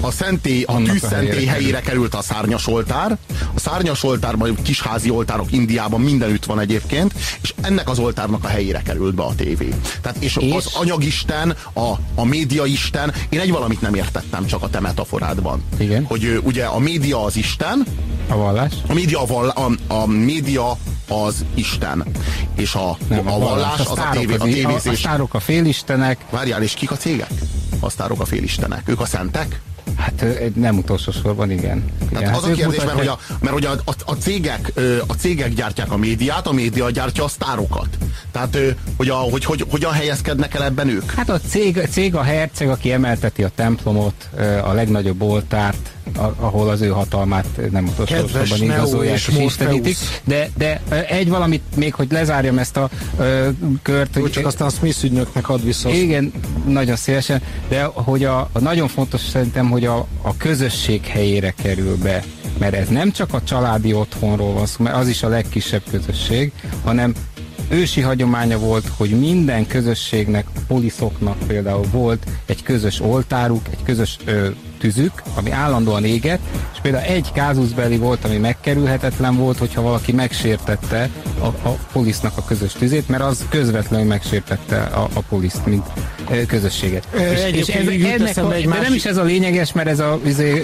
a 0.00 0.10
szentély, 0.10 0.62
a 0.62 0.72
Annak 0.72 0.88
a 0.88 0.92
tűz 0.92 1.00
szentély 1.00 1.28
helyére 1.28 1.50
helyére 1.50 1.80
került 1.80 2.14
a 2.14 2.22
szárnyas 2.22 2.66
oltár, 2.66 3.16
a 3.54 3.60
szárnyas 3.60 4.02
oltárban, 4.02 4.56
kisházi 4.62 5.10
oltárok 5.10 5.52
Indiában 5.52 6.00
mindenütt 6.16 6.44
van 6.44 6.60
egyébként, 6.60 7.14
és 7.42 7.54
ennek 7.62 7.88
az 7.88 7.98
oltárnak 7.98 8.44
a 8.44 8.48
helyére 8.48 8.82
került 8.82 9.14
be 9.14 9.22
a 9.22 9.34
tévé. 9.34 9.74
Tehát, 10.00 10.22
és, 10.22 10.36
És? 10.36 10.52
az 10.54 10.68
anyagisten, 10.74 11.56
a, 11.72 11.92
a 12.14 12.24
médiaisten, 12.24 13.12
én 13.28 13.40
egy 13.40 13.50
valamit 13.50 13.80
nem 13.80 13.94
értettem 13.94 14.46
csak 14.46 14.62
a 14.62 14.68
te 14.68 14.80
metaforádban. 14.80 15.62
Igen. 15.78 16.04
Hogy 16.04 16.40
ugye 16.44 16.64
a 16.64 16.78
média 16.78 17.24
az 17.24 17.36
Isten, 17.36 17.86
A 18.28 18.36
vallás? 18.36 18.72
a 18.88 18.92
média, 18.92 19.20
a, 19.22 19.26
val, 19.26 19.48
a, 19.48 19.94
a 19.94 20.06
média 20.06 20.76
az 21.08 21.44
Isten, 21.54 22.04
és 22.56 22.74
a, 22.74 22.96
Nem, 23.08 23.28
a, 23.28 23.38
vallás 23.38 23.80
az 23.80 23.98
a, 23.98 24.08
tévé, 24.12 24.32
a 24.32 24.34
az, 24.34 24.40
a, 24.40 24.44
a 24.44 24.48
tévézés. 24.48 24.98
sztárok 24.98 25.34
a 25.34 25.40
félistenek, 25.40 26.24
Várjál, 26.30 26.62
és 26.62 26.74
kik 26.74 26.90
a 26.90 26.96
cégek? 26.96 27.30
A 27.80 27.90
sztárok 27.90 28.20
a 28.20 28.24
félistenek. 28.24 28.88
Ők 28.88 29.00
a 29.00 29.06
szentek? 29.06 29.60
Hát 29.96 30.24
nem 30.54 30.78
utolsó 30.78 31.12
sorban, 31.12 31.50
igen. 31.50 31.84
igen 32.00 32.08
Tehát 32.12 32.28
hát 32.28 32.36
az 32.36 32.44
a 32.44 32.52
kérdés, 32.52 32.84
mert 32.84 32.90
hogy, 32.90 33.06
mutatják- 33.06 33.30
a, 33.30 33.36
mert 33.40 33.52
hogy 33.52 33.64
a, 33.64 33.70
a, 33.84 33.94
a, 34.04 34.14
cégek, 34.14 34.72
a 35.06 35.12
cégek 35.12 35.54
gyártják 35.54 35.92
a 35.92 35.96
médiát, 35.96 36.46
a 36.46 36.52
média 36.52 36.90
gyártja 36.90 37.24
a 37.24 37.28
sztárokat. 37.28 37.88
Tehát, 38.32 38.58
hogy, 38.96 39.08
a, 39.08 39.14
hogy, 39.14 39.44
hogy 39.44 39.64
hogyan 39.70 39.92
helyezkednek 39.92 40.54
el 40.54 40.64
ebben 40.64 40.88
ők? 40.88 41.10
Hát 41.10 41.28
a 41.28 41.40
cég, 41.40 41.88
cég 41.90 42.14
a 42.14 42.22
herceg, 42.22 42.68
aki 42.68 42.92
emelteti 42.92 43.42
a 43.42 43.50
templomot, 43.54 44.28
a 44.62 44.72
legnagyobb 44.72 45.22
oltárt, 45.22 45.90
ahol 46.16 46.68
az 46.68 46.80
ő 46.80 46.88
hatalmát 46.88 47.46
nem 47.70 47.86
utolsó 47.86 48.14
Kedves 48.14 48.48
sorban 48.48 48.66
Neo 48.66 48.76
igazolják 48.76 49.14
és 49.14 49.28
istenítik. 49.28 49.96
De, 50.24 50.50
de 50.56 50.80
egy 51.08 51.28
valamit 51.28 51.62
még, 51.76 51.94
hogy 51.94 52.12
lezárjam 52.12 52.58
ezt 52.58 52.76
a 52.76 52.90
ö, 53.18 53.48
kört, 53.82 54.18
hogy 54.18 54.30
csak 54.30 54.46
aztán 54.46 54.68
a 54.68 54.70
Smith 54.70 55.04
ügynöknek 55.04 55.48
ad 55.48 55.64
vissza. 55.64 55.88
igen, 55.88 56.32
nagyon 56.66 56.96
szívesen, 56.96 57.42
de 57.68 57.84
hogy 57.84 58.24
a, 58.24 58.48
a 58.52 58.58
nagyon 58.58 58.88
fontos 58.88 59.20
szerintem, 59.20 59.70
hogy 59.70 59.84
a, 59.84 60.06
a 60.22 60.36
közösség 60.36 61.04
helyére 61.04 61.54
kerül 61.62 61.96
be. 61.96 62.24
Mert 62.58 62.74
ez 62.74 62.88
nem 62.88 63.10
csak 63.10 63.34
a 63.34 63.42
családi 63.42 63.92
otthonról 63.92 64.52
van 64.52 64.66
szó, 64.66 64.84
mert 64.84 64.96
az 64.96 65.08
is 65.08 65.22
a 65.22 65.28
legkisebb 65.28 65.82
közösség, 65.90 66.52
hanem 66.84 67.14
ősi 67.68 68.00
hagyománya 68.00 68.58
volt, 68.58 68.90
hogy 68.96 69.10
minden 69.10 69.66
közösségnek, 69.66 70.46
poliszoknak 70.66 71.38
például 71.46 71.84
volt 71.92 72.26
egy 72.46 72.62
közös 72.62 73.00
oltáruk, 73.00 73.62
egy 73.70 73.82
közös 73.82 74.16
ö, 74.24 74.48
tüzük, 74.78 75.22
ami 75.34 75.50
állandóan 75.50 76.04
égett, 76.04 76.40
és 76.72 76.78
például 76.82 77.04
egy 77.04 77.32
kázuszbeli 77.32 77.96
volt, 77.96 78.24
ami 78.24 78.36
megkerülhetetlen 78.36 79.36
volt, 79.36 79.58
hogyha 79.58 79.82
valaki 79.82 80.12
megsértette 80.12 81.10
a, 81.38 81.46
a 81.46 81.78
polisznak 81.92 82.32
a 82.36 82.44
közös 82.44 82.72
tüzét, 82.72 83.08
mert 83.08 83.22
az 83.22 83.44
közvetlenül 83.48 84.06
megsértette 84.06 84.76
a, 84.82 85.08
a 85.12 85.20
poliszt, 85.28 85.66
mint 85.66 85.86
ö, 86.30 86.46
közösséget. 86.46 87.08
Ö, 87.12 87.18
egyébként 87.18 87.90
így 87.90 88.00
jut 88.00 88.10
ennek 88.10 88.36
a, 88.36 88.52
egy 88.52 88.62
de 88.64 88.68
nem 88.68 88.78
másik- 88.78 88.94
is 88.94 89.04
ez 89.04 89.16
a 89.16 89.22
lényeges, 89.22 89.72
mert 89.72 89.88
ez 89.88 89.98
a 90.00 90.20
izé, 90.24 90.62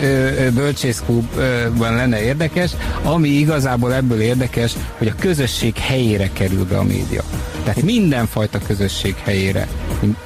bölcsészklubban 0.54 1.94
lenne 1.94 2.22
érdekes, 2.22 2.70
ami 3.02 3.28
igazából 3.28 3.94
ebből 3.94 4.20
érdekes, 4.20 4.72
hogy 4.98 5.06
a 5.08 5.14
közösség 5.18 5.76
helyére 5.76 6.30
kerül 6.32 6.64
be 6.64 6.78
a 6.78 6.82
média. 6.82 7.22
Tehát 7.64 7.82
mindenfajta 7.82 8.58
közösség 8.66 9.14
helyére. 9.24 9.68
Mint, 10.00 10.16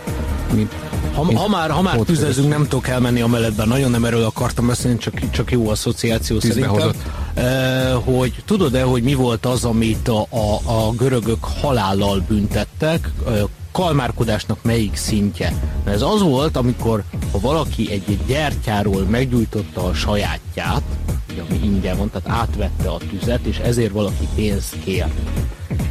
mint, 0.55 0.72
Ha, 1.16 1.38
ha 1.38 1.48
már, 1.48 1.70
ha 1.70 1.83
már 1.83 1.98
tüzezünk, 1.98 2.48
nem 2.48 2.62
tudok 2.62 2.88
elmenni 2.88 3.20
a 3.20 3.26
mellettben, 3.26 3.68
nagyon 3.68 3.90
nem 3.90 4.05
erről 4.05 4.24
akartam 4.24 4.66
beszélni, 4.66 4.98
csak, 4.98 5.31
csak 5.31 5.50
jó 5.50 5.68
asszociáció 5.68 6.40
szerintem. 6.40 6.70
hozott. 6.70 6.96
E, 7.35 7.92
hogy 7.92 8.42
tudod-e, 8.44 8.83
hogy 8.83 9.02
mi 9.02 9.14
volt 9.14 9.46
az, 9.46 9.64
amit 9.64 10.09
a, 10.09 10.26
a, 10.31 10.61
a 10.64 10.92
görögök 10.92 11.44
halállal 11.44 12.24
büntettek, 12.29 13.11
e, 13.26 13.31
kalmárkodásnak 13.72 14.59
melyik 14.62 14.96
szintje? 14.96 15.52
Ez 15.85 16.02
az 16.02 16.22
volt, 16.22 16.57
amikor 16.57 17.02
ha 17.33 17.40
valaki 17.40 17.90
egy, 17.90 18.02
egy 18.09 18.20
gyertyáról 18.26 19.02
meggyújtotta 19.11 19.85
a 19.85 19.94
sajátját, 19.94 20.83
ugye, 21.31 21.42
ami 21.48 21.61
ingyen 21.64 21.96
van, 21.96 22.11
tehát 22.11 22.40
átvette 22.40 22.88
a 22.88 22.98
tüzet, 23.11 23.44
és 23.44 23.59
ezért 23.59 23.92
valaki 23.92 24.29
pénzt 24.35 24.76
kért. 24.85 25.11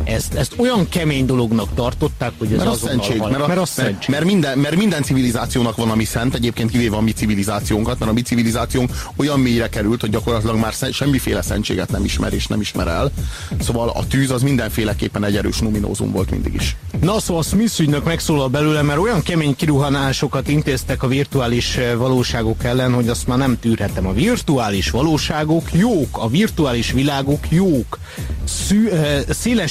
Ezt, 0.03 0.33
ezt 0.33 0.53
olyan 0.57 0.89
kemény 0.89 1.25
dolognak 1.25 1.73
tartották, 1.73 2.31
hogy 2.37 2.51
ez 2.51 2.57
Mert 2.57 2.69
az 2.69 2.75
azonnal 2.75 3.03
szentség, 3.03 3.19
hal- 3.19 3.31
mert, 3.31 3.43
a, 3.43 3.47
mert 3.47 3.59
az 3.59 3.73
mert, 3.75 4.07
mert, 4.07 4.25
minden, 4.25 4.57
mert 4.57 4.75
minden 4.75 5.03
civilizációnak 5.03 5.75
van, 5.75 5.89
ami 5.89 6.03
szent, 6.03 6.35
egyébként 6.35 6.71
kivéve 6.71 6.95
a 6.95 7.01
mi 7.01 7.11
civilizációnkat, 7.11 7.99
mert 7.99 8.11
a 8.11 8.13
mi 8.13 8.21
civilizációnk 8.21 8.91
olyan 9.15 9.39
mélyre 9.39 9.69
került, 9.69 10.01
hogy 10.01 10.09
gyakorlatilag 10.09 10.57
már 10.57 10.73
sze- 10.73 10.91
semmiféle 10.91 11.41
szentséget 11.41 11.91
nem 11.91 12.03
ismer 12.03 12.33
és 12.33 12.47
nem 12.47 12.61
ismer 12.61 12.87
el. 12.87 13.11
Szóval 13.59 13.89
a 13.89 14.07
tűz 14.07 14.31
az 14.31 14.41
mindenféleképpen 14.41 15.23
egy 15.23 15.35
erős 15.35 15.59
numinózum 15.59 16.11
volt 16.11 16.31
mindig 16.31 16.53
is. 16.53 16.75
Na 17.01 17.19
szóval 17.19 17.43
Smith 17.43 17.79
ügynök 17.79 18.03
megszólal 18.03 18.47
belőle, 18.47 18.81
mert 18.81 18.99
olyan 18.99 19.23
kemény 19.23 19.55
kiruhanásokat 19.55 20.47
intéztek 20.47 21.03
a 21.03 21.07
virtuális 21.07 21.77
eh, 21.77 21.95
valóságok 21.95 22.63
ellen, 22.63 22.93
hogy 22.93 23.09
azt 23.09 23.27
már 23.27 23.37
nem 23.37 23.59
tűrhetem. 23.59 24.07
A 24.07 24.13
virtuális 24.13 24.89
valóságok 24.89 25.73
jók, 25.73 26.17
a 26.17 26.27
virtuális 26.27 26.91
világok 26.91 27.49
jók. 27.49 27.99
Szű, 28.43 28.87
eh, 28.87 29.21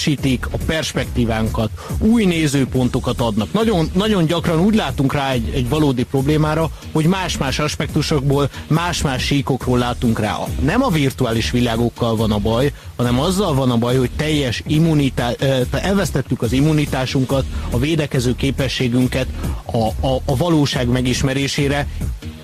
szélesítik 0.05 0.47
a 0.51 0.57
perspektívánkat, 0.67 1.71
új 1.99 2.25
nézőpontokat 2.25 3.21
adnak. 3.21 3.53
Nagyon, 3.53 3.91
nagyon 3.95 4.27
gyakran 4.27 4.61
úgy 4.61 4.75
látunk 4.75 5.13
rá 5.13 5.31
egy, 5.31 5.51
egy 5.55 5.69
valódi 5.69 6.05
problémára, 6.05 6.71
hogy 6.93 7.07
más-más 7.07 7.59
aspektusokból, 7.59 8.51
más-más 8.67 9.23
síkokról 9.25 9.79
látunk 9.79 10.19
rá. 10.19 10.37
Nem 10.63 10.83
a 10.83 10.89
virtuális 10.89 11.51
világokkal 11.51 12.17
van 12.17 12.33
a 12.33 12.39
baj, 12.39 12.73
hanem 12.97 13.21
azzal 13.21 13.55
van 13.55 13.71
a 13.71 13.77
baj, 13.77 13.97
hogy 13.97 14.11
teljes 14.17 14.63
immunitás, 14.67 15.35
elvesztettük 15.71 16.43
az 16.43 16.53
immunitásunkat, 16.53 17.45
a 17.71 17.79
védekező 17.79 18.35
képességünket 18.35 19.27
a, 19.65 20.07
a, 20.07 20.21
a 20.25 20.37
valóság 20.37 20.89
megismerésére, 20.89 21.87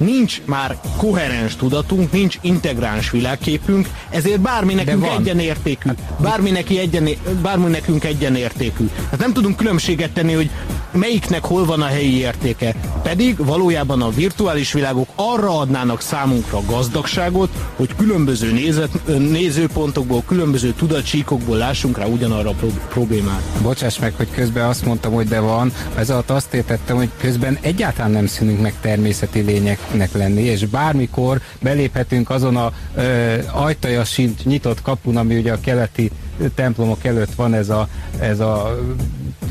nincs 0.01 0.41
már 0.45 0.77
koherens 0.97 1.57
tudatunk, 1.57 2.13
nincs 2.13 2.39
integráns 2.41 3.11
világképünk, 3.11 3.89
ezért 4.11 4.41
bármi 4.41 4.75
nekünk 4.75 5.07
egyenértékű, 5.19 5.91
bármi, 6.19 6.51
neki 6.51 6.79
egyen, 6.79 7.09
bármi 7.43 7.71
nekünk 7.71 8.05
egyenértékű. 8.05 8.89
Hát 9.11 9.19
nem 9.19 9.33
tudunk 9.33 9.57
különbséget 9.57 10.11
tenni, 10.11 10.33
hogy 10.33 10.51
melyiknek 10.93 11.45
hol 11.45 11.65
van 11.65 11.83
a 11.83 11.87
helyi 11.87 12.19
értéke. 12.19 12.75
Pedig 13.03 13.45
valójában 13.45 14.03
a 14.03 14.11
virtuális 14.11 14.73
világok 14.73 15.09
arra 15.15 15.59
adnának 15.59 16.01
számunkra 16.01 16.61
gazdagságot, 16.67 17.51
hogy 17.77 17.95
különböző 17.97 18.53
nézet, 18.53 19.19
nézőpontokból, 19.19 20.23
különböző 20.27 20.73
tudatsíkokból 20.73 21.57
lássunk 21.57 21.99
rá 21.99 22.07
ugyanarra 22.07 22.49
a 22.49 22.53
pro- 22.53 22.89
problémára. 22.89 23.43
Bocsáss 23.63 23.99
meg, 23.99 24.15
hogy 24.17 24.29
közben 24.35 24.69
azt 24.69 24.85
mondtam, 24.85 25.13
hogy 25.13 25.29
de 25.29 25.41
van. 25.41 25.73
Ez 25.97 26.11
alatt 26.11 26.31
azt 26.31 26.55
értettem, 26.55 26.97
hogy 26.97 27.11
közben 27.17 27.59
egyáltalán 27.61 28.11
nem 28.11 28.27
szűnünk 28.27 28.61
meg 28.61 28.75
természeti 28.81 29.41
lényeknek 29.41 30.13
lenni, 30.13 30.43
és 30.43 30.67
bármikor 30.67 31.41
beléphetünk 31.61 32.31
azon 32.31 32.57
a 32.57 32.73
ö, 32.97 33.35
ajtaja 33.53 34.05
sincs 34.05 34.43
nyitott 34.45 34.83
kapun, 34.83 35.17
ami 35.17 35.37
ugye 35.37 35.53
a 35.53 35.61
keleti 35.61 36.11
templomok 36.55 37.05
előtt 37.05 37.35
van 37.35 37.55
ez 37.55 37.69
a, 37.69 37.89
ez 38.21 38.41
a 38.41 38.79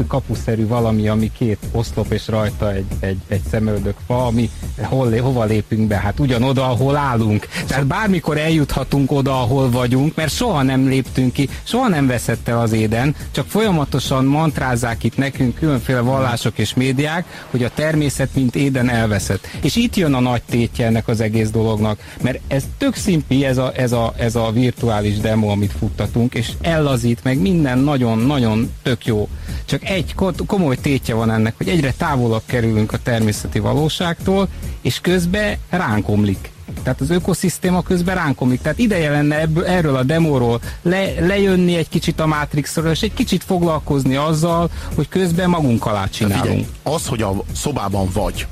kapuszerű 0.08 0.68
valami, 0.68 1.08
ami 1.08 1.32
két 1.38 1.58
oszlop 1.72 2.12
és 2.12 2.28
rajta 2.28 2.74
egy, 2.74 2.86
egy, 3.00 3.18
egy 3.28 3.42
szemöldök 3.50 3.96
fa, 4.08 4.26
ami 4.26 4.50
hol, 4.82 5.20
hova 5.20 5.44
lépünk 5.44 5.88
be? 5.88 5.96
Hát 5.96 6.20
ugyanoda, 6.20 6.70
ahol 6.70 6.96
állunk. 6.96 7.48
Tehát 7.68 7.86
bármikor 7.86 8.38
eljuthatunk 8.38 9.12
oda, 9.12 9.42
ahol 9.42 9.70
vagyunk, 9.70 10.16
mert 10.16 10.32
soha 10.32 10.64
nem 10.64 10.88
léptünk 10.88 11.34
ki, 11.34 11.50
soha 11.64 11.88
nem 11.88 12.08
veszett 12.08 12.48
el 12.48 12.60
az 12.60 12.72
éden, 12.72 13.16
csak 13.32 13.48
folyamatosan 13.48 14.26
mantrázzák 14.26 15.04
itt 15.04 15.18
nekünk 15.18 15.56
különféle 15.56 16.00
vallások 16.00 16.58
és 16.58 16.74
médiák, 16.74 17.46
hogy 17.52 17.64
a 17.64 17.72
természet 17.76 18.30
mint 18.34 18.56
éden 18.56 18.90
elveszett. 18.90 19.48
És 19.62 19.76
itt 19.76 19.96
jön 19.96 20.14
a 20.14 20.20
nagy 20.20 20.42
tétje 20.50 20.86
ennek 20.86 21.08
az 21.08 21.22
egész 21.22 21.50
dolognak, 21.50 22.00
mert 22.22 22.40
ez 22.48 22.64
tök 22.78 22.96
szimpi, 22.96 23.46
ez 23.46 23.58
a, 23.58 23.72
ez 23.76 23.92
a, 23.92 24.14
ez 24.18 24.36
a 24.36 24.52
virtuális 24.52 25.18
demo, 25.18 25.48
amit 25.48 25.74
futtatunk, 25.80 26.36
és 26.36 26.52
ellazít 26.80 27.24
meg 27.24 27.40
minden 27.40 27.78
nagyon-nagyon 27.78 28.72
tök 28.84 29.06
jó. 29.06 29.30
Csak 29.66 29.84
egy 29.84 30.16
komoly 30.46 30.76
tétje 30.76 31.14
van 31.14 31.32
ennek, 31.32 31.54
hogy 31.58 31.68
egyre 31.68 31.94
távolabb 31.98 32.42
kerülünk 32.46 32.94
a 32.94 32.98
természeti 32.98 33.60
valóságtól, 33.60 34.48
és 34.82 35.00
közben 35.02 35.58
ránk 35.70 36.10
omlik. 36.10 36.52
Tehát 36.84 37.02
az 37.02 37.10
ökoszisztéma 37.10 37.82
közben 37.82 38.16
ránk 38.16 38.42
omlik. 38.42 38.62
Tehát 38.62 38.78
ideje 38.78 39.10
lenne 39.12 39.40
ebből, 39.40 39.66
erről 39.66 39.96
a 39.96 40.04
demóról 40.04 40.62
le, 40.82 41.20
lejönni 41.20 41.76
egy 41.76 41.90
kicsit 41.90 42.20
a 42.20 42.28
Matrixról, 42.28 42.92
és 42.92 43.02
egy 43.02 43.14
kicsit 43.14 43.44
foglalkozni 43.44 44.16
azzal, 44.16 44.70
hogy 44.96 45.08
közben 45.08 45.50
magunk 45.50 45.86
alá 45.86 46.06
csinálunk. 46.06 46.46
Figyelj, 46.46 46.68
az, 46.84 47.08
hogy 47.08 47.22
a 47.22 47.34
szobában 47.56 48.10
vagy, 48.14 48.48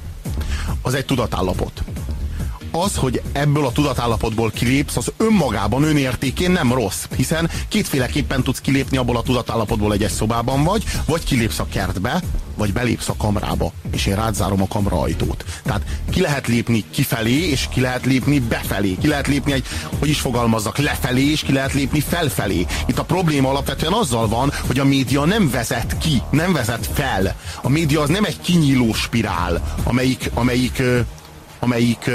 az 0.82 0.94
egy 0.94 1.06
tudatállapot 1.06 1.84
az, 2.82 2.96
hogy 2.96 3.22
ebből 3.32 3.66
a 3.66 3.72
tudatállapotból 3.72 4.52
kilépsz, 4.52 4.98
az 4.98 5.12
önmagában, 5.18 5.84
önértékén 5.84 6.52
nem 6.52 6.74
rossz, 6.74 7.04
hiszen 7.16 7.50
kétféleképpen 7.68 8.44
tudsz 8.44 8.62
kilépni 8.62 8.98
abból 8.98 9.18
a 9.18 9.22
tudatállapotból 9.22 9.94
egy 9.94 10.10
szobában 10.10 10.64
vagy, 10.64 10.84
vagy 11.06 11.24
kilépsz 11.24 11.60
a 11.60 11.68
kertbe, 11.72 12.22
vagy 12.58 12.74
belépsz 12.74 13.10
a 13.10 13.16
kamrába, 13.18 13.72
és 13.92 14.06
én 14.06 14.16
rádzárom 14.16 14.62
a 14.62 14.68
kamra 14.68 15.02
ajtót. 15.02 15.46
Tehát 15.64 15.82
ki 16.10 16.22
lehet 16.22 16.48
lépni 16.48 16.84
kifelé, 16.92 17.50
és 17.50 17.68
ki 17.74 17.82
lehet 17.82 18.06
lépni 18.06 18.40
befelé. 18.40 18.98
Ki 19.02 19.08
lehet 19.08 19.28
lépni 19.28 19.52
egy, 19.52 19.66
hogy 20.00 20.10
is 20.10 20.20
fogalmazzak, 20.20 20.78
lefelé, 20.78 21.32
és 21.32 21.42
ki 21.42 21.54
lehet 21.54 21.74
lépni 21.74 22.00
felfelé. 22.00 22.66
Itt 22.86 23.00
a 23.00 23.04
probléma 23.04 23.50
alapvetően 23.50 23.94
azzal 23.94 24.28
van, 24.28 24.54
hogy 24.68 24.80
a 24.80 24.86
média 24.86 25.26
nem 25.26 25.50
vezet 25.50 25.98
ki, 25.98 26.22
nem 26.32 26.54
vezet 26.54 26.90
fel. 26.94 27.36
A 27.62 27.70
média 27.70 28.02
az 28.02 28.10
nem 28.10 28.24
egy 28.24 28.42
kinyíló 28.42 28.94
spirál, 28.94 29.76
amelyik, 29.84 30.32
amelyik 30.34 30.82
amelyik 31.60 32.10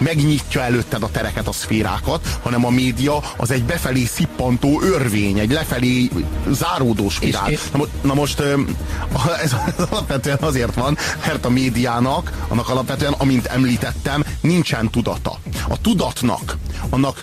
megnyitja 0.00 0.60
előtted 0.60 1.02
a 1.02 1.10
tereket, 1.10 1.48
a 1.48 1.52
szférákat, 1.52 2.38
hanem 2.42 2.64
a 2.66 2.70
média 2.70 3.22
az 3.36 3.50
egy 3.50 3.64
befelé 3.64 4.04
szippantó 4.04 4.80
örvény, 4.82 5.38
egy 5.38 5.50
lefelé 5.50 6.10
záródó 6.50 7.08
spirál. 7.08 7.50
És, 7.50 7.60
na, 7.72 7.84
na 8.02 8.14
most 8.14 8.42
ez 9.44 9.54
alapvetően 9.90 10.38
azért 10.40 10.74
van, 10.74 10.98
mert 11.26 11.44
a 11.44 11.50
médiának, 11.50 12.46
annak 12.48 12.68
alapvetően, 12.68 13.12
amint 13.12 13.46
említettem, 13.46 14.24
nincsen 14.40 14.90
tudata. 14.90 15.38
A 15.68 15.80
tudatnak, 15.80 16.56
annak 16.90 17.22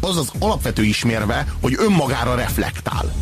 az 0.00 0.16
az 0.16 0.30
alapvető 0.38 0.82
ismérve, 0.82 1.46
hogy 1.60 1.74
önmagára 1.78 2.34
reflektál. 2.34 3.12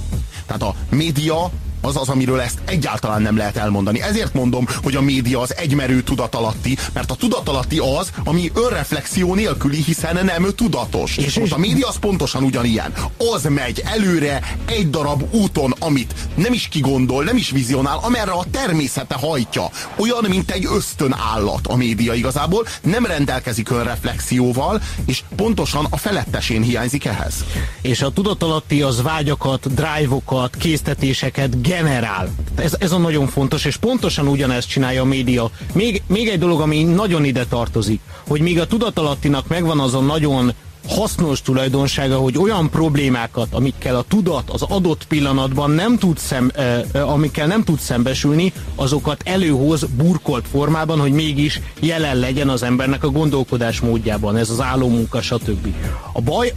Tehát 0.47 0.63
a 0.63 0.75
média 0.91 1.51
az 1.81 1.97
az, 1.97 2.09
amiről 2.09 2.41
ezt 2.41 2.59
egyáltalán 2.65 3.23
nem 3.23 3.37
lehet 3.37 3.57
elmondani. 3.57 4.03
Ezért 4.03 4.35
mondom, 4.35 4.67
hogy 4.83 4.97
a 4.97 5.01
média 5.01 5.41
az 5.41 5.57
egymerő 5.57 6.03
tudatalatti, 6.03 6.79
mert 6.93 7.11
a 7.11 7.15
tudatalatti 7.15 7.79
az, 7.99 8.11
ami 8.25 8.51
önreflexió 8.55 9.35
nélküli, 9.35 9.83
hiszen 9.83 10.25
nem 10.25 10.47
tudatos. 10.57 11.17
És, 11.17 11.25
és 11.25 11.39
most 11.39 11.53
a 11.53 11.59
média 11.59 11.89
az 11.89 11.97
pontosan 11.97 12.43
ugyanilyen. 12.43 12.93
Az 13.35 13.43
megy 13.43 13.83
előre 13.85 14.57
egy 14.67 14.91
darab 14.91 15.35
úton, 15.35 15.75
amit 15.79 16.15
nem 16.35 16.53
is 16.53 16.69
kigondol, 16.69 17.25
nem 17.25 17.37
is 17.37 17.51
vizionál, 17.51 17.99
amerre 18.03 18.31
a 18.31 18.45
természete 18.51 19.15
hajtja. 19.15 19.71
Olyan, 19.97 20.25
mint 20.29 20.51
egy 20.51 20.67
ösztön 20.75 21.17
állat 21.35 21.67
a 21.67 21.77
média 21.77 22.15
igazából, 22.15 22.67
nem 22.83 23.07
rendelkezik 23.07 23.71
önreflexióval, 23.71 24.83
és 25.07 25.23
pontosan 25.37 25.87
a 25.91 25.97
felettesén 25.97 26.63
hiányzik 26.63 27.05
ehhez. 27.05 27.35
És 27.81 28.03
a 28.03 28.11
tudatalatti 28.11 28.83
az 28.83 29.03
vágyakat, 29.03 29.75
drive-okat, 29.75 30.57
késztetéseket, 30.57 31.61
generál. 31.71 32.31
Ez, 32.55 32.75
ez 32.79 32.93
a 32.93 32.99
nagyon 32.99 33.27
fontos, 33.27 33.65
és 33.65 33.77
pontosan 33.77 34.27
ugyanezt 34.27 34.69
csinálja 34.69 35.03
a 35.03 35.05
média. 35.05 35.51
Még, 35.73 36.03
még 36.07 36.29
egy 36.29 36.39
dolog, 36.39 36.61
ami 36.61 36.83
nagyon 36.83 37.25
ide 37.25 37.45
tartozik, 37.47 38.01
hogy 38.29 38.41
míg 38.41 38.61
a 38.61 38.67
tudatalattinak 38.67 39.49
megvan 39.49 39.81
az 39.81 39.95
a 39.95 40.01
nagyon 40.01 40.53
hasznos 40.89 41.43
tulajdonsága, 41.43 42.17
hogy 42.17 42.39
olyan 42.39 42.71
problémákat, 42.71 43.55
amikkel 43.55 43.97
a 43.97 44.05
tudat 44.09 44.51
az 44.51 44.63
adott 44.63 45.07
pillanatban 45.07 45.71
nem 45.71 45.99
tud 45.99 46.19
szem, 46.19 46.51
eh, 46.55 47.11
amikkel 47.11 47.47
nem 47.47 47.65
tud 47.65 47.79
szembesülni, 47.79 48.53
azokat 48.75 49.23
előhoz 49.25 49.85
burkolt 49.97 50.49
formában, 50.51 51.01
hogy 51.01 51.13
mégis 51.13 51.61
jelen 51.81 52.17
legyen 52.17 52.49
az 52.49 52.63
embernek 52.63 53.05
a 53.05 53.11
gondolkodás 53.11 53.81
módjában, 53.81 54.37
ez 54.37 54.51
az 54.51 54.61
álommunka, 54.61 55.21
stb. 55.21 55.75
A 56.13 56.21
baj 56.21 56.53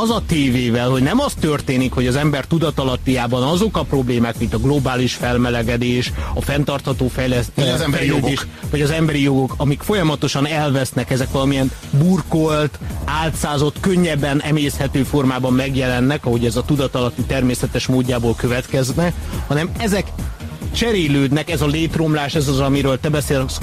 az 0.00 0.10
a 0.10 0.22
tévével, 0.26 0.88
hogy 0.88 1.02
nem 1.02 1.20
az 1.20 1.34
történik, 1.40 1.92
hogy 1.92 2.06
az 2.06 2.16
ember 2.16 2.44
tudatalattiában 2.44 3.42
azok 3.42 3.76
a 3.76 3.82
problémák, 3.82 4.38
mint 4.38 4.54
a 4.54 4.58
globális 4.58 5.14
felmelegedés, 5.14 6.12
a 6.34 6.40
fenntartható 6.40 7.08
fejlesztés, 7.08 7.72
az 7.72 7.80
emberi 7.80 8.06
jogok. 8.06 8.46
vagy 8.70 8.80
az 8.80 8.90
emberi 8.90 9.22
jogok, 9.22 9.54
amik 9.56 9.80
folyamatosan 9.80 10.46
elvesznek, 10.46 11.10
ezek 11.10 11.30
valamilyen 11.30 11.70
burkolt, 11.90 12.78
álcázott, 13.04 13.80
könnyebben 13.80 14.42
emészhető 14.42 15.02
formában 15.02 15.52
megjelennek, 15.52 16.26
ahogy 16.26 16.44
ez 16.44 16.56
a 16.56 16.64
tudatalatti 16.64 17.22
természetes 17.22 17.86
módjából 17.86 18.34
következne, 18.34 19.12
hanem 19.46 19.70
ezek 19.78 20.12
cserélődnek, 20.76 21.50
ez 21.50 21.60
a 21.60 21.66
létromlás, 21.66 22.34
ez 22.34 22.48
az, 22.48 22.60
amiről 22.60 23.00
te 23.00 23.08
beszélsz, 23.08 23.58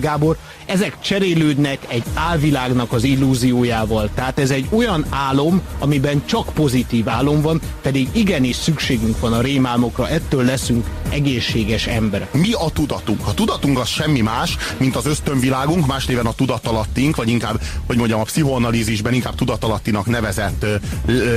Gábor, 0.00 0.36
ezek 0.70 1.00
cserélődnek 1.00 1.78
egy 1.88 2.02
álvilágnak 2.14 2.92
az 2.92 3.04
illúziójával. 3.04 4.10
Tehát 4.14 4.38
ez 4.38 4.50
egy 4.50 4.66
olyan 4.70 5.06
álom, 5.10 5.62
amiben 5.78 6.22
csak 6.26 6.52
pozitív 6.54 7.08
álom 7.08 7.40
van, 7.40 7.60
pedig 7.82 8.08
igenis 8.12 8.56
szükségünk 8.56 9.20
van 9.20 9.32
a 9.32 9.40
rémálmokra, 9.40 10.08
ettől 10.08 10.44
leszünk 10.44 10.86
egészséges 11.08 11.86
emberek. 11.86 12.32
Mi 12.32 12.52
a 12.52 12.70
tudatunk? 12.72 13.26
A 13.26 13.34
tudatunk 13.34 13.78
az 13.78 13.88
semmi 13.88 14.20
más, 14.20 14.56
mint 14.76 14.96
az 14.96 15.06
ösztönvilágunk, 15.06 15.86
más 15.86 16.04
néven 16.06 16.26
a 16.26 16.32
tudatalattunk, 16.32 17.16
vagy 17.16 17.28
inkább, 17.28 17.60
hogy 17.86 17.96
mondjam, 17.96 18.20
a 18.20 18.24
pszichoanalízisben 18.24 19.12
inkább 19.12 19.34
tudatalattinak 19.34 20.06
nevezett 20.06 20.66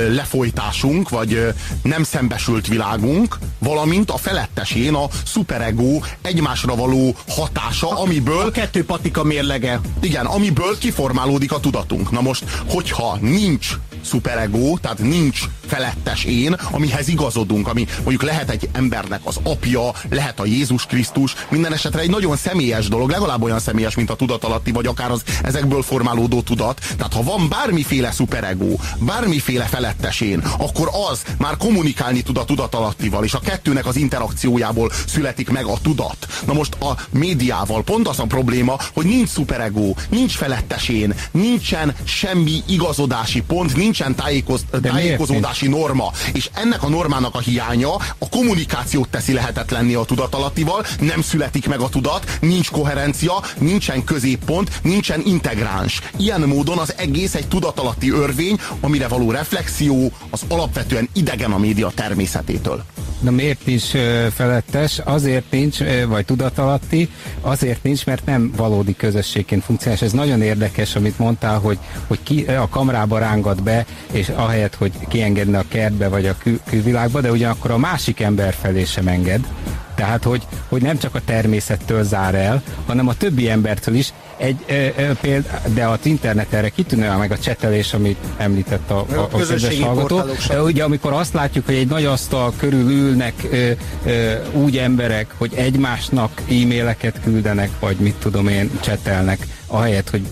lefolytásunk, 0.08 1.08
vagy 1.08 1.52
nem 1.82 2.02
szembesült 2.02 2.66
világunk, 2.66 3.38
valamint 3.58 4.10
a 4.10 4.16
felettesén 4.16 4.94
a 4.94 5.08
szuperego 5.24 6.00
egymásra 6.22 6.76
való 6.76 7.16
hatása, 7.28 7.88
amiből... 7.88 8.46
A 8.46 8.50
kettő 8.50 8.84
patika 8.84 9.23
mérlege. 9.24 9.80
Igen, 10.00 10.26
amiből 10.26 10.78
kiformálódik 10.78 11.52
a 11.52 11.60
tudatunk. 11.60 12.10
Na 12.10 12.20
most, 12.20 12.44
hogyha 12.68 13.18
nincs 13.20 13.68
szuperego, 14.04 14.78
tehát 14.78 14.98
nincs 14.98 15.40
felettes 15.66 16.24
én, 16.24 16.52
amihez 16.70 17.08
igazodunk, 17.08 17.68
ami 17.68 17.86
mondjuk 17.96 18.22
lehet 18.22 18.50
egy 18.50 18.68
embernek 18.72 19.20
az 19.24 19.38
apja, 19.42 19.92
lehet 20.10 20.40
a 20.40 20.44
Jézus 20.44 20.86
Krisztus, 20.86 21.34
minden 21.50 21.72
esetre 21.72 22.00
egy 22.00 22.10
nagyon 22.10 22.36
személyes 22.36 22.88
dolog, 22.88 23.10
legalább 23.10 23.42
olyan 23.42 23.58
személyes, 23.58 23.94
mint 23.94 24.10
a 24.10 24.16
tudatalatti, 24.16 24.70
vagy 24.72 24.86
akár 24.86 25.10
az 25.10 25.22
ezekből 25.42 25.82
formálódó 25.82 26.42
tudat. 26.42 26.80
Tehát 26.96 27.12
ha 27.12 27.22
van 27.22 27.48
bármiféle 27.48 28.10
szuperego, 28.10 28.76
bármiféle 28.98 29.64
felettes 29.64 30.20
én, 30.20 30.42
akkor 30.58 30.90
az 31.10 31.22
már 31.38 31.56
kommunikálni 31.56 32.22
tud 32.22 32.38
a 32.38 32.44
tudatalattival, 32.44 33.24
és 33.24 33.34
a 33.34 33.40
kettőnek 33.40 33.86
az 33.86 33.96
interakciójából 33.96 34.92
születik 35.06 35.50
meg 35.50 35.64
a 35.64 35.78
tudat. 35.82 36.26
Na 36.46 36.52
most 36.52 36.74
a 36.74 36.96
médiával 37.10 37.82
pont 37.82 38.08
az 38.08 38.18
a 38.18 38.24
probléma, 38.24 38.78
hogy 38.92 39.06
nincs 39.06 39.28
szuperego, 39.28 39.94
nincs 40.08 40.36
felettes 40.36 40.88
én, 40.88 41.14
nincsen 41.30 41.94
semmi 42.04 42.62
igazodási 42.66 43.42
pont, 43.42 43.76
nincsen 43.94 44.14
tájékoz, 44.14 44.64
tájékozódási 44.82 45.68
norma. 45.68 46.12
És 46.32 46.50
ennek 46.54 46.82
a 46.82 46.88
normának 46.88 47.34
a 47.34 47.38
hiánya 47.38 47.94
a 47.94 48.28
kommunikációt 48.30 49.08
teszi 49.08 49.32
lehetetlenni 49.32 49.94
a 49.94 50.04
tudatalattival, 50.04 50.84
nem 51.00 51.22
születik 51.22 51.68
meg 51.68 51.80
a 51.80 51.88
tudat, 51.88 52.38
nincs 52.40 52.70
koherencia, 52.70 53.42
nincsen 53.58 54.04
középpont, 54.04 54.70
nincsen 54.82 55.22
integráns. 55.24 56.00
Ilyen 56.16 56.40
módon 56.40 56.78
az 56.78 56.94
egész 56.96 57.34
egy 57.34 57.48
tudatalatti 57.48 58.10
örvény, 58.10 58.58
amire 58.80 59.08
való 59.08 59.30
reflexió 59.30 60.12
az 60.30 60.42
alapvetően 60.48 61.08
idegen 61.12 61.52
a 61.52 61.58
média 61.58 61.90
természetétől. 61.94 62.84
Na 63.20 63.30
miért 63.30 63.66
nincs 63.66 63.90
felettes? 64.32 64.98
Azért 64.98 65.50
nincs, 65.50 65.78
vagy 66.08 66.24
tudatalatti, 66.24 67.10
azért 67.40 67.82
nincs, 67.82 68.06
mert 68.06 68.26
nem 68.26 68.52
valódi 68.56 68.96
közösségként 68.96 69.64
funkcionális. 69.64 70.02
Ez 70.02 70.12
nagyon 70.12 70.42
érdekes, 70.42 70.96
amit 70.96 71.18
mondtál, 71.18 71.58
hogy, 71.58 71.78
hogy 72.06 72.18
ki 72.22 72.44
a 72.44 72.68
kamrába 72.68 73.18
rángat 73.18 73.62
be, 73.62 73.86
és 74.12 74.28
ahelyett, 74.28 74.74
hogy 74.74 74.92
kiengedne 75.08 75.58
a 75.58 75.64
kertbe, 75.68 76.08
vagy 76.08 76.26
a 76.26 76.36
kül- 76.38 76.60
külvilágba, 76.64 77.20
de 77.20 77.30
ugyanakkor 77.30 77.70
a 77.70 77.78
másik 77.78 78.20
ember 78.20 78.54
felé 78.54 78.84
sem 78.84 79.08
enged 79.08 79.46
Tehát, 79.94 80.24
hogy, 80.24 80.42
hogy 80.68 80.82
nem 80.82 80.98
csak 80.98 81.14
a 81.14 81.20
természettől 81.24 82.02
zár 82.02 82.34
el, 82.34 82.62
hanem 82.86 83.08
a 83.08 83.14
többi 83.14 83.50
embertől 83.50 83.94
is. 83.94 84.12
Egy, 84.36 84.56
ö, 84.68 84.86
ö, 84.96 85.12
péld, 85.20 85.60
de 85.74 85.86
az 85.86 85.98
internet 86.02 86.52
erre 86.52 86.68
kitűnően 86.68 87.18
meg 87.18 87.32
a 87.32 87.38
csetelés, 87.38 87.94
amit 87.94 88.18
említett 88.36 88.90
a, 88.90 88.98
a, 88.98 89.28
a 89.32 89.36
kedves 89.36 89.80
hallgató. 89.80 90.22
Ugye 90.64 90.84
amikor 90.84 91.12
azt 91.12 91.32
látjuk, 91.32 91.66
hogy 91.66 91.74
egy 91.74 91.88
nagy 91.88 92.04
asztal 92.04 92.52
körül 92.56 92.90
ülnek 92.90 93.34
ö, 93.50 93.70
ö, 94.04 94.34
úgy 94.52 94.76
emberek, 94.76 95.26
hogy 95.38 95.52
egymásnak 95.54 96.30
e-maileket 96.40 97.20
küldenek, 97.22 97.70
vagy 97.80 97.96
mit 97.96 98.14
tudom 98.14 98.48
én, 98.48 98.70
csetelnek, 98.80 99.46
ahelyett, 99.66 100.10
hogy 100.10 100.22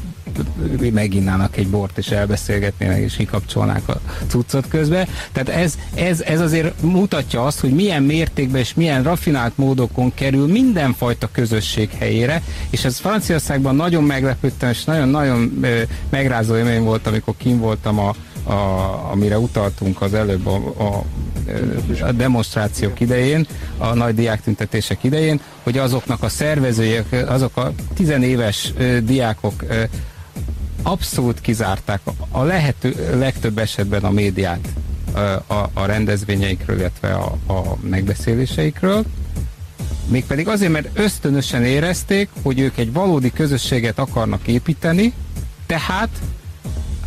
meginnának 0.92 1.56
egy 1.56 1.68
bort, 1.68 1.98
és 1.98 2.08
elbeszélgetnének, 2.08 2.98
és 2.98 3.16
kikapcsolnák 3.16 3.88
a 3.88 4.00
cuccot 4.26 4.68
közbe. 4.68 5.08
Tehát 5.32 5.48
ez, 5.48 5.78
ez, 5.94 6.20
ez 6.20 6.40
azért 6.40 6.82
mutatja 6.82 7.44
azt, 7.44 7.60
hogy 7.60 7.74
milyen 7.74 8.02
mértékben 8.02 8.60
és 8.60 8.74
milyen 8.74 9.02
rafinált 9.02 9.56
módokon 9.56 10.14
kerül 10.14 10.46
mindenfajta 10.46 11.28
közösség 11.32 11.90
helyére, 11.98 12.42
és 12.70 12.84
ez 12.84 12.98
Franciaországban 12.98 13.76
nagyon 13.76 14.04
meglepődtem, 14.04 14.70
és 14.70 14.84
nagyon-nagyon 14.84 15.64
megrázó 16.10 16.56
élmény 16.56 16.82
volt, 16.82 17.06
amikor 17.06 17.34
kim 17.36 17.58
voltam 17.58 17.98
a, 17.98 18.14
a, 18.44 19.10
amire 19.10 19.38
utaltunk 19.38 20.02
az 20.02 20.14
előbb 20.14 20.46
a, 20.46 20.74
a, 20.78 21.04
a 22.00 22.12
demonstrációk 22.12 23.00
idején, 23.00 23.46
a 23.78 23.94
nagy 23.94 24.14
diáktüntetések 24.14 25.04
idején, 25.04 25.40
hogy 25.62 25.78
azoknak 25.78 26.22
a 26.22 26.28
szervezői, 26.28 27.00
azok 27.26 27.56
a 27.56 27.72
tizenéves 27.94 28.72
diákok 29.02 29.64
abszolút 30.82 31.40
kizárták 31.40 32.00
a 32.30 32.42
lehető 32.42 33.18
legtöbb 33.18 33.58
esetben 33.58 34.04
a 34.04 34.10
médiát 34.10 34.68
a, 35.46 35.54
a 35.72 35.84
rendezvényeikről, 35.84 36.78
illetve 36.78 37.14
a, 37.14 37.36
a 37.46 37.76
megbeszéléseikről. 37.80 39.04
Mégpedig 40.08 40.48
azért, 40.48 40.72
mert 40.72 40.98
ösztönösen 40.98 41.64
érezték, 41.64 42.28
hogy 42.42 42.60
ők 42.60 42.78
egy 42.78 42.92
valódi 42.92 43.32
közösséget 43.32 43.98
akarnak 43.98 44.46
építeni, 44.46 45.12
tehát 45.66 46.08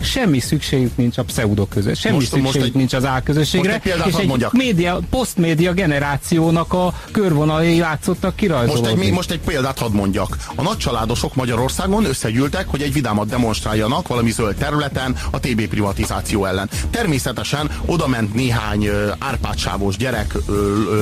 semmi 0.01 0.39
szükségük 0.39 0.97
nincs 0.97 1.17
a 1.17 1.23
pseudo 1.23 1.65
közös, 1.65 1.99
semmi 1.99 2.15
most, 2.15 2.27
szükségük 2.27 2.53
most 2.53 2.65
egy, 2.65 2.73
nincs 2.73 2.93
az 2.93 3.05
álközösségre, 3.05 3.81
és 4.05 4.13
egy 4.13 4.27
mondjak. 4.27 4.53
média, 4.53 4.99
posztmédia 5.09 5.73
generációnak 5.73 6.73
a 6.73 6.93
körvonalai 7.11 7.79
látszottak 7.79 8.35
kirajzolódni. 8.35 8.89
Most 8.89 9.03
egy, 9.03 9.11
most 9.11 9.31
egy 9.31 9.39
példát 9.39 9.79
hadd 9.79 9.91
mondjak. 9.91 10.37
A 10.55 10.61
nagycsaládosok 10.61 11.35
Magyarországon 11.35 12.05
összegyűltek, 12.05 12.67
hogy 12.67 12.81
egy 12.81 12.93
vidámat 12.93 13.27
demonstráljanak 13.27 14.07
valami 14.07 14.31
zöld 14.31 14.55
területen 14.55 15.15
a 15.31 15.39
TB 15.39 15.67
privatizáció 15.67 16.45
ellen. 16.45 16.69
Természetesen 16.89 17.69
oda 17.85 18.07
ment 18.07 18.33
néhány 18.33 18.89
árpátsávos 19.19 19.97
gyerek 19.97 20.33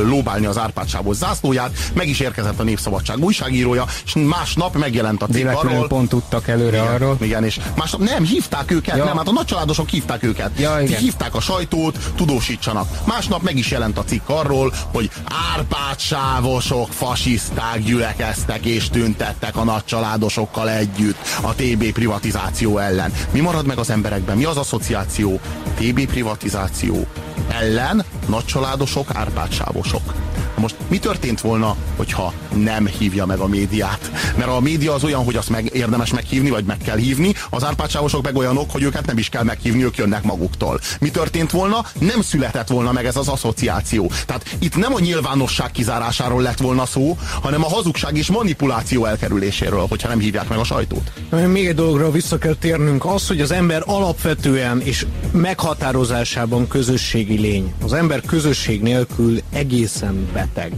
lóbálni 0.08 0.46
az 0.46 0.58
árpátsávos 0.58 1.16
zászlóját, 1.16 1.78
meg 1.94 2.08
is 2.08 2.20
érkezett 2.20 2.60
a 2.60 2.64
Népszabadság 2.64 3.18
újságírója, 3.18 3.86
és 4.06 4.14
másnap 4.14 4.78
megjelent 4.78 5.22
a 5.22 5.28
cikk 5.28 5.48
arról. 5.48 5.88
pont 5.88 6.10
tudtak 6.10 6.48
előre 6.48 6.78
igen, 6.78 6.94
arról. 6.94 7.18
Igen, 7.22 7.44
és 7.44 7.60
másnap 7.76 8.02
nem, 8.02 8.24
hívták 8.24 8.72
őket 8.72 8.83
őket, 8.84 8.98
ja. 8.98 9.04
nem, 9.04 9.18
hát 9.18 9.28
a 9.28 9.32
nagycsaládosok 9.32 9.90
hívták 9.90 10.24
őket. 10.24 10.60
Ja, 10.60 10.82
igen. 10.82 11.00
Hívták 11.00 11.36
a 11.36 11.40
sajtót, 11.40 11.98
tudósítsanak. 12.16 12.88
Másnap 13.06 13.42
meg 13.42 13.58
is 13.58 13.72
jelent 13.72 13.98
a 13.98 14.04
cikk 14.04 14.30
arról, 14.30 14.74
hogy 14.92 15.12
árpátsávosok, 15.54 16.92
fasiszták 16.92 17.84
gyülekeztek 17.84 18.66
és 18.66 18.90
tüntettek 18.90 19.56
a 19.58 19.64
nagycsaládosokkal 19.64 20.70
együtt 20.70 21.18
a 21.42 21.54
TB 21.56 21.92
privatizáció 21.92 22.78
ellen. 22.78 23.14
Mi 23.32 23.40
marad 23.40 23.66
meg 23.66 23.78
az 23.78 23.90
emberekben? 23.90 24.38
Mi 24.38 24.44
az 24.44 24.58
asszociáció? 24.58 25.40
TB 25.76 26.06
privatizáció 26.06 27.08
ellen 27.48 28.04
nagycsaládosok, 28.28 29.08
árpátsávosok. 29.14 30.14
Most 30.58 30.76
mi 30.88 31.00
történt 31.00 31.42
volna, 31.42 31.76
hogyha 31.96 32.34
nem 32.56 32.86
hívja 32.86 33.26
meg 33.26 33.40
a 33.40 33.48
médiát? 33.48 34.12
Mert 34.38 34.50
a 34.50 34.60
média 34.60 34.94
az 34.94 35.04
olyan, 35.04 35.24
hogy 35.24 35.36
azt 35.36 35.50
meg 35.50 35.70
érdemes 35.74 36.14
meghívni, 36.14 36.50
vagy 36.50 36.66
meg 36.66 36.78
kell 36.78 36.98
hívni, 36.98 37.34
az 37.50 37.64
árpácsávosok 37.64 38.24
meg 38.24 38.36
olyanok, 38.36 38.72
hogy 38.72 38.84
őket 38.84 39.06
nem 39.06 39.18
is 39.18 39.30
kell 39.30 39.44
meghívni, 39.44 39.84
ők 39.84 39.98
jönnek 39.98 40.24
maguktól. 40.24 40.80
Mi 41.00 41.10
történt 41.12 41.52
volna? 41.52 41.86
Nem 42.00 42.22
született 42.22 42.68
volna 42.68 42.92
meg 42.92 43.06
ez 43.06 43.16
az 43.16 43.28
asszociáció. 43.28 44.12
Tehát 44.26 44.56
itt 44.60 44.76
nem 44.76 44.94
a 44.94 45.00
nyilvánosság 45.00 45.72
kizárásáról 45.72 46.42
lett 46.42 46.58
volna 46.58 46.86
szó, 46.86 47.18
hanem 47.42 47.64
a 47.64 47.70
hazugság 47.70 48.18
és 48.18 48.28
manipuláció 48.28 49.06
elkerüléséről, 49.06 49.86
hogyha 49.90 50.08
nem 50.08 50.20
hívják 50.20 50.48
meg 50.50 50.58
a 50.58 50.64
sajtót. 50.64 51.12
Még 51.48 51.68
egy 51.68 51.76
dologra 51.76 52.12
vissza 52.12 52.38
kell 52.38 52.56
térnünk, 52.56 53.06
az, 53.06 53.28
hogy 53.28 53.42
az 53.42 53.52
ember 53.52 53.84
alapvetően 53.86 54.82
és 54.82 55.06
meghatározásában 55.32 56.68
közösségi 56.68 57.40
lény. 57.40 57.74
Az 57.84 57.94
ember 57.94 58.22
közösség 58.22 58.82
nélkül 58.82 59.40
egészen 59.52 60.28
beteg. 60.34 60.74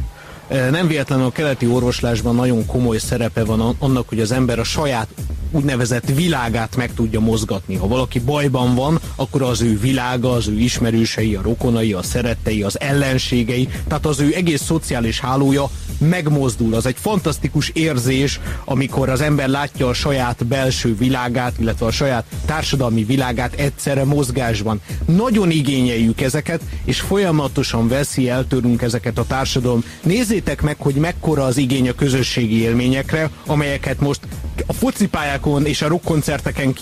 Nem 0.50 0.88
véletlenül 0.88 1.26
a 1.26 1.32
keleti 1.32 1.68
orvoslásban 1.68 2.36
nagyon 2.36 2.66
komoly 2.66 2.98
szerepe 2.98 3.44
van 3.44 3.76
annak, 3.80 4.10
hogy 4.10 4.20
az 4.20 4.32
ember 4.32 4.60
a 4.60 4.64
saját 4.64 5.08
úgynevezett 5.56 6.10
világát 6.10 6.76
meg 6.76 6.94
tudja 6.94 7.20
mozgatni. 7.20 7.76
Ha 7.76 7.88
valaki 7.88 8.20
bajban 8.20 8.76
van, 8.76 9.00
akkor 9.16 9.42
az 9.42 9.62
ő 9.62 9.80
világa, 9.80 10.32
az 10.32 10.48
ő 10.48 10.60
ismerősei, 10.60 11.36
a 11.36 11.42
rokonai, 11.42 11.94
a 11.94 12.04
szerettei, 12.04 12.64
az 12.64 12.80
ellenségei, 12.80 13.70
tehát 13.88 14.06
az 14.06 14.20
ő 14.20 14.34
egész 14.36 14.62
szociális 14.62 15.20
hálója 15.20 15.70
megmozdul. 15.98 16.74
Az 16.74 16.86
egy 16.86 16.96
fantasztikus 17.00 17.70
érzés, 17.70 18.40
amikor 18.66 19.10
az 19.10 19.22
ember 19.22 19.48
látja 19.48 19.88
a 19.88 19.94
saját 19.94 20.46
belső 20.46 20.96
világát, 20.96 21.54
illetve 21.60 21.86
a 21.86 21.92
saját 21.92 22.26
társadalmi 22.46 23.04
világát 23.04 23.54
egyszerre 23.54 24.04
mozgásban. 24.04 24.82
Nagyon 25.06 25.52
igényeljük 25.52 26.22
ezeket, 26.22 26.62
és 26.86 27.00
folyamatosan 27.00 27.88
veszi 27.88 28.30
el 28.30 28.48
tőlünk 28.48 28.82
ezeket 28.82 29.18
a 29.18 29.26
társadalom. 29.28 29.84
Nézzétek 30.04 30.62
meg, 30.62 30.76
hogy 30.80 30.96
mekkora 30.96 31.44
az 31.44 31.58
igény 31.58 31.90
a 31.90 31.94
közösségi 31.94 32.62
élményekre, 32.62 33.30
amelyeket 33.46 34.00
most 34.00 34.20
a 34.66 34.74
focipályákon 34.74 35.66
és 35.66 35.82
a 35.82 35.88
rockkoncerteken, 35.88 36.76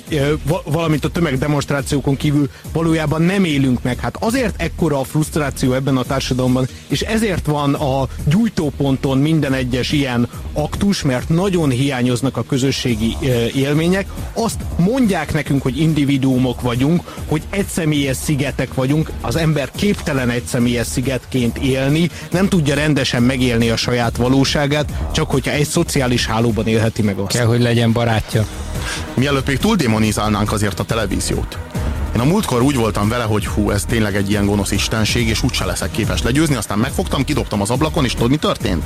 valamint 0.64 1.06
a 1.06 1.10
tömegdemonstrációkon 1.10 2.18
kívül 2.18 2.50
valójában 2.72 3.22
nem 3.22 3.44
élünk 3.44 3.84
meg. 3.84 4.00
Hát 4.00 4.18
azért 4.20 4.62
ekkora 4.62 5.00
a 5.00 5.04
frusztráció 5.04 5.74
ebben 5.74 5.98
a 5.98 6.04
társadalomban, 6.04 6.68
és 6.88 7.02
ezért 7.02 7.46
van 7.46 7.74
a 7.74 8.08
gyújtóponton 8.26 9.18
minden 9.18 9.54
egyes 9.54 9.92
ilyen 9.92 10.28
aktus, 10.54 11.02
mert 11.02 11.30
nagyon 11.30 11.70
hiányoznak 11.70 12.38
a 12.38 12.44
közösségi 12.44 13.18
élmények. 13.56 14.06
Azt 14.34 14.60
mondják 14.78 15.34
nekünk, 15.34 15.62
hogy 15.62 15.80
individuumok 15.80 16.62
vagyunk, 16.62 17.02
hogy 17.28 17.42
egyszemélyes 17.50 18.18
szigetek 18.18 18.74
vagyunk, 18.74 19.12
az 19.22 19.36
ember 19.36 19.72
képtelen 19.72 20.30
egyszemélyes 20.30 20.88
szigetként 20.88 21.58
élni, 21.58 22.10
nem 22.32 22.50
tudja 22.50 22.76
rendesen 22.76 23.24
megélni 23.24 23.70
a 23.70 23.76
saját 23.76 24.18
valóságát, 24.18 24.92
csak 25.12 25.32
hogyha 25.32 25.52
egy 25.52 25.68
szociális 25.68 26.26
hálóban 26.26 26.68
élheti 26.68 27.02
meg 27.02 27.18
azt. 27.18 27.38
Kell, 27.38 27.46
hogy 27.46 27.62
legyen 27.64 27.92
barátja. 27.92 28.46
Mielőtt 29.14 29.48
még 29.48 29.58
túl 29.58 29.76
demonizálnánk 29.76 30.52
azért 30.52 30.80
a 30.80 30.84
televíziót. 30.84 31.58
Én 32.16 32.22
a 32.22 32.24
múltkor 32.24 32.62
úgy 32.62 32.76
voltam 32.76 33.10
vele, 33.10 33.24
hogy 33.24 33.46
hú, 33.46 33.72
ez 33.72 33.84
tényleg 33.86 34.16
egy 34.16 34.30
ilyen 34.30 34.46
gonosz 34.46 34.72
istenség, 34.72 35.28
és 35.28 35.44
úgyse 35.44 35.66
leszek 35.66 35.92
képes 35.92 36.22
legyőzni, 36.22 36.56
aztán 36.56 36.78
megfogtam, 36.78 37.24
kidobtam 37.24 37.62
az 37.62 37.70
ablakon, 37.70 38.06
és 38.06 38.14
tudod, 38.14 38.30
mi 38.30 38.38
történt? 38.38 38.86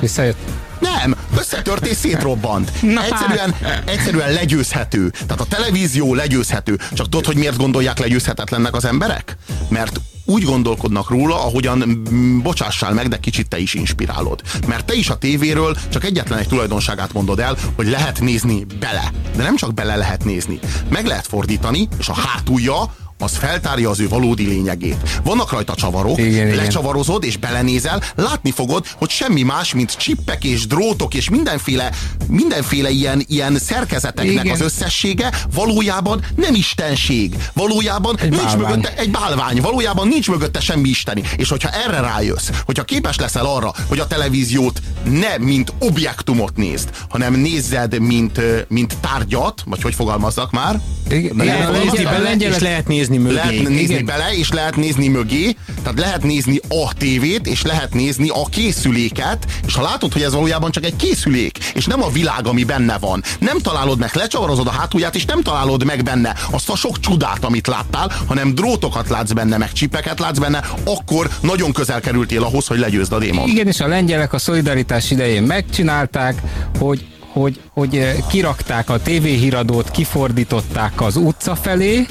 Visszajött? 0.00 0.38
Nem, 0.78 1.14
összetört 1.38 1.86
és 1.86 1.96
szétrobbant. 1.96 2.72
Egyszerűen, 3.10 3.54
egyszerűen 3.84 4.32
legyőzhető. 4.32 5.08
Tehát 5.10 5.40
a 5.40 5.44
televízió 5.44 6.14
legyőzhető. 6.14 6.78
Csak 6.92 7.08
tudod, 7.08 7.26
hogy 7.26 7.36
miért 7.36 7.56
gondolják 7.56 7.98
legyőzhetetlennek 7.98 8.74
az 8.74 8.84
emberek? 8.84 9.36
Mert 9.68 10.00
úgy 10.32 10.44
gondolkodnak 10.44 11.10
róla, 11.10 11.44
ahogyan 11.44 12.02
bocsássál 12.42 12.92
meg, 12.92 13.08
de 13.08 13.16
kicsit 13.16 13.48
te 13.48 13.58
is 13.58 13.74
inspirálod. 13.74 14.42
Mert 14.66 14.84
te 14.84 14.94
is 14.94 15.08
a 15.10 15.18
tévéről 15.18 15.76
csak 15.88 16.04
egyetlen 16.04 16.38
egy 16.38 16.48
tulajdonságát 16.48 17.12
mondod 17.12 17.38
el, 17.40 17.56
hogy 17.76 17.86
lehet 17.86 18.20
nézni 18.20 18.66
bele. 18.80 19.12
De 19.36 19.42
nem 19.42 19.56
csak 19.56 19.74
bele 19.74 19.96
lehet 19.96 20.24
nézni. 20.24 20.58
Meg 20.88 21.06
lehet 21.06 21.26
fordítani, 21.26 21.88
és 21.98 22.08
a 22.08 22.14
hátulja 22.14 22.94
az 23.22 23.36
feltárja 23.36 23.90
az 23.90 24.00
ő 24.00 24.08
valódi 24.08 24.46
lényegét. 24.46 25.20
Vannak 25.24 25.52
rajta 25.52 25.74
csavarok, 25.74 26.18
igen, 26.18 26.54
lecsavarozod 26.54 27.24
és 27.24 27.36
belenézel, 27.36 28.02
látni 28.14 28.50
fogod, 28.50 28.86
hogy 28.96 29.10
semmi 29.10 29.42
más, 29.42 29.74
mint 29.74 29.96
csippek 29.96 30.44
és 30.44 30.66
drótok 30.66 31.14
és 31.14 31.30
mindenféle, 31.30 31.90
mindenféle 32.28 32.90
ilyen, 32.90 33.24
ilyen 33.28 33.58
szerkezeteknek 33.58 34.44
igen. 34.44 34.54
az 34.54 34.60
összessége 34.60 35.30
valójában 35.54 36.24
nem 36.36 36.54
istenség. 36.54 37.36
Valójában 37.52 38.18
egy 38.18 38.30
nincs 38.30 38.42
bálvány. 38.42 38.68
mögötte 38.68 38.94
egy 38.96 39.10
bálvány, 39.10 39.60
valójában 39.60 40.08
nincs 40.08 40.28
mögötte 40.28 40.60
semmi 40.60 40.88
isteni. 40.88 41.22
És 41.36 41.48
hogyha 41.48 41.70
erre 41.70 42.00
rájössz, 42.00 42.50
hogyha 42.64 42.84
képes 42.84 43.16
leszel 43.16 43.46
arra, 43.46 43.72
hogy 43.88 43.98
a 43.98 44.06
televíziót 44.06 44.82
ne 45.04 45.38
mint 45.38 45.72
objektumot 45.78 46.56
nézd, 46.56 46.90
hanem 47.08 47.34
nézzed, 47.34 47.98
mint, 47.98 48.40
mint 48.68 48.96
tárgyat, 49.00 49.62
vagy 49.66 49.82
hogy 49.82 49.94
fogalmazzak 49.94 50.50
már? 50.50 50.80
Igen, 51.08 51.20
igen, 51.22 51.44
igen, 51.44 51.74
igen, 51.74 51.94
igen, 51.94 52.40
igen, 52.40 52.60
lehet 52.60 52.88
nézni 52.88 53.11
nézni 53.18 53.18
mögé. 53.18 53.34
Lehet 53.34 53.68
nézni 53.68 53.94
Igen. 53.94 54.04
bele, 54.04 54.32
és 54.34 54.50
lehet 54.50 54.76
nézni 54.76 55.08
mögé, 55.08 55.56
tehát 55.82 55.98
lehet 55.98 56.22
nézni 56.22 56.60
a 56.68 56.92
tévét, 56.98 57.46
és 57.46 57.62
lehet 57.62 57.94
nézni 57.94 58.28
a 58.28 58.44
készüléket, 58.50 59.46
és 59.66 59.74
ha 59.74 59.82
látod, 59.82 60.12
hogy 60.12 60.22
ez 60.22 60.32
valójában 60.32 60.70
csak 60.70 60.84
egy 60.84 60.96
készülék, 60.96 61.58
és 61.74 61.86
nem 61.86 62.02
a 62.02 62.10
világ, 62.10 62.46
ami 62.46 62.64
benne 62.64 62.98
van, 62.98 63.22
nem 63.38 63.58
találod 63.58 63.98
meg, 63.98 64.10
lecsavarozod 64.14 64.66
a 64.66 64.70
hátulját, 64.70 65.14
és 65.14 65.24
nem 65.24 65.42
találod 65.42 65.84
meg 65.84 66.02
benne 66.02 66.36
azt 66.50 66.70
a 66.70 66.76
sok 66.76 67.00
csodát, 67.00 67.44
amit 67.44 67.66
láttál, 67.66 68.12
hanem 68.26 68.54
drótokat 68.54 69.08
látsz 69.08 69.32
benne, 69.32 69.56
meg 69.56 69.72
csipeket 69.72 70.18
látsz 70.18 70.38
benne, 70.38 70.64
akkor 70.84 71.28
nagyon 71.40 71.72
közel 71.72 72.00
kerültél 72.00 72.42
ahhoz, 72.42 72.66
hogy 72.66 72.78
legyőzd 72.78 73.12
a 73.12 73.18
démon. 73.18 73.48
Igen, 73.48 73.66
és 73.66 73.80
a 73.80 73.86
lengyelek 73.86 74.32
a 74.32 74.38
szolidaritás 74.38 75.10
idején 75.10 75.42
megcsinálták, 75.42 76.42
hogy 76.78 77.06
hogy, 77.32 77.60
hogy 77.72 77.96
eh, 77.96 78.16
kirakták 78.28 78.90
a 78.90 79.02
tévéhíradót, 79.02 79.90
kifordították 79.90 81.00
az 81.00 81.16
utca 81.16 81.54
felé, 81.54 82.06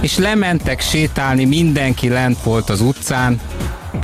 és 0.00 0.18
lementek 0.18 0.80
sétálni, 0.80 1.44
mindenki 1.44 2.08
lent 2.08 2.42
volt 2.42 2.70
az 2.70 2.80
utcán, 2.80 3.40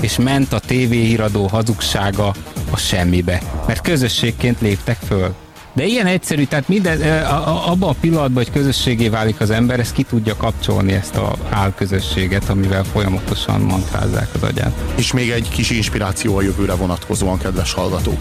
és 0.00 0.18
ment 0.18 0.52
a 0.52 0.58
tévéhíradó 0.58 1.46
hazugsága 1.46 2.34
a 2.70 2.76
semmibe, 2.76 3.42
mert 3.66 3.80
közösségként 3.80 4.60
léptek 4.60 4.98
föl. 5.06 5.34
De 5.74 5.84
ilyen 5.84 6.06
egyszerű, 6.06 6.44
tehát 6.44 6.68
minden, 6.68 7.22
abban 7.66 7.88
a 7.88 7.94
pillanatban, 8.00 8.42
hogy 8.42 8.52
közösségé 8.52 9.08
válik 9.08 9.40
az 9.40 9.50
ember, 9.50 9.80
ezt 9.80 9.92
ki 9.92 10.02
tudja 10.02 10.36
kapcsolni 10.36 10.92
ezt 10.92 11.16
a 11.16 11.36
álközösséget, 11.50 12.48
amivel 12.48 12.84
folyamatosan 12.84 13.60
mantrázzák 13.60 14.28
az 14.34 14.42
agyát. 14.42 14.72
És 14.96 15.12
még 15.12 15.30
egy 15.30 15.48
kis 15.48 15.70
inspiráció 15.70 16.36
a 16.36 16.42
jövőre 16.42 16.74
vonatkozóan, 16.74 17.38
kedves 17.38 17.72
hallgatók. 17.72 18.20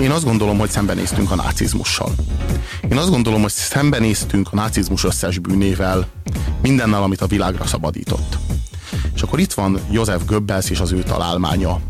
Én 0.00 0.10
azt 0.10 0.24
gondolom, 0.24 0.58
hogy 0.58 0.70
szembenéztünk 0.70 1.30
a 1.30 1.34
nácizmussal. 1.34 2.14
Én 2.90 2.96
azt 2.96 3.10
gondolom, 3.10 3.42
hogy 3.42 3.50
szembenéztünk 3.50 4.48
a 4.52 4.54
nácizmus 4.54 5.04
összes 5.04 5.38
bűnével, 5.38 6.06
mindennel, 6.62 7.02
amit 7.02 7.20
a 7.20 7.26
világra 7.26 7.66
szabadított. 7.66 8.38
És 9.14 9.22
akkor 9.22 9.38
itt 9.38 9.52
van 9.52 9.80
József 9.90 10.24
Goebbels 10.26 10.70
és 10.70 10.80
az 10.80 10.92
ő 10.92 11.02
találmánya, 11.02 11.80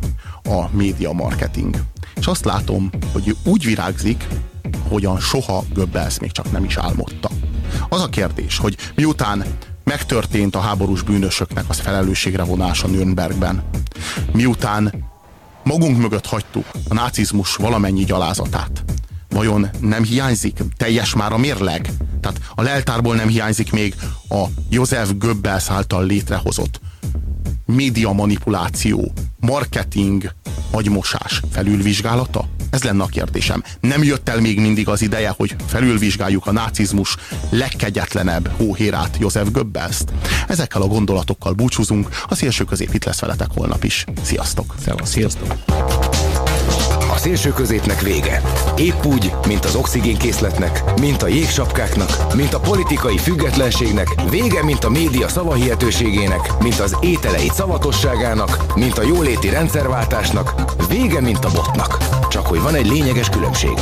a 0.44 0.68
média 0.70 1.12
marketing. 1.12 1.76
És 2.16 2.26
azt 2.26 2.44
látom, 2.44 2.90
hogy 3.12 3.36
úgy 3.44 3.64
virágzik, 3.64 4.26
hogyan 4.88 5.20
soha 5.20 5.64
Goebbels 5.74 6.18
még 6.18 6.32
csak 6.32 6.52
nem 6.52 6.64
is 6.64 6.76
álmodta. 6.76 7.30
Az 7.88 8.02
a 8.02 8.08
kérdés, 8.08 8.58
hogy 8.58 8.76
miután 8.94 9.44
megtörtént 9.84 10.54
a 10.54 10.60
háborús 10.60 11.02
bűnösöknek 11.02 11.64
az 11.68 11.80
felelősségre 11.80 12.42
vonása 12.44 12.86
Nürnbergben, 12.86 13.62
miután 14.32 14.92
magunk 15.66 15.98
mögött 15.98 16.26
hagytuk 16.26 16.66
a 16.88 16.94
nácizmus 16.94 17.56
valamennyi 17.56 18.04
gyalázatát. 18.04 18.84
Vajon 19.28 19.68
nem 19.80 20.02
hiányzik 20.02 20.58
teljes 20.76 21.14
már 21.14 21.32
a 21.32 21.38
mérleg? 21.38 21.90
Tehát 22.20 22.40
a 22.54 22.62
leltárból 22.62 23.14
nem 23.14 23.28
hiányzik 23.28 23.72
még 23.72 23.94
a 24.28 24.44
József 24.70 25.10
Goebbels 25.18 25.70
által 25.70 26.04
létrehozott 26.04 26.80
média 27.64 28.12
manipuláció, 28.12 29.12
marketing, 29.40 30.32
agymosás 30.70 31.40
felülvizsgálata? 31.50 32.48
Ez 32.70 32.82
lenne 32.82 33.02
a 33.02 33.06
kérdésem. 33.06 33.62
Nem 33.80 34.02
jött 34.02 34.28
el 34.28 34.40
még 34.40 34.60
mindig 34.60 34.88
az 34.88 35.02
ideje, 35.02 35.34
hogy 35.36 35.56
felülvizsgáljuk 35.66 36.46
a 36.46 36.52
nácizmus 36.52 37.16
legkegyetlenebb 37.50 38.50
hóhérát, 38.56 39.16
József 39.18 39.50
Goebbels-t? 39.50 40.12
Ezekkel 40.48 40.82
a 40.82 40.86
gondolatokkal 40.86 41.52
búcsúzunk, 41.52 42.08
a 42.28 42.34
szélső 42.34 42.64
közép 42.64 42.94
itt 42.94 43.04
lesz 43.04 43.20
veletek 43.20 43.48
holnap 43.54 43.84
is. 43.84 44.04
Sziasztok! 44.22 44.74
Szevasz, 44.84 45.10
sziasztok! 45.10 45.54
A 47.16 47.18
szélső 47.18 47.52
középnek 47.52 48.00
vége. 48.00 48.40
Épp 48.76 49.04
úgy, 49.04 49.32
mint 49.46 49.64
az 49.64 49.74
oxigénkészletnek, 49.74 50.82
mint 51.00 51.22
a 51.22 51.26
jégsapkáknak, 51.26 52.34
mint 52.34 52.54
a 52.54 52.60
politikai 52.60 53.18
függetlenségnek, 53.18 54.14
vége, 54.30 54.64
mint 54.64 54.84
a 54.84 54.90
média 54.90 55.28
szavahihetőségének, 55.28 56.62
mint 56.62 56.78
az 56.78 56.96
ételei 57.00 57.50
szavatosságának, 57.54 58.74
mint 58.74 58.98
a 58.98 59.02
jóléti 59.02 59.48
rendszerváltásnak, 59.48 60.54
vége, 60.88 61.20
mint 61.20 61.44
a 61.44 61.50
botnak. 61.50 61.98
Csak 62.28 62.46
hogy 62.46 62.60
van 62.60 62.74
egy 62.74 62.86
lényeges 62.86 63.28
különbség. 63.28 63.78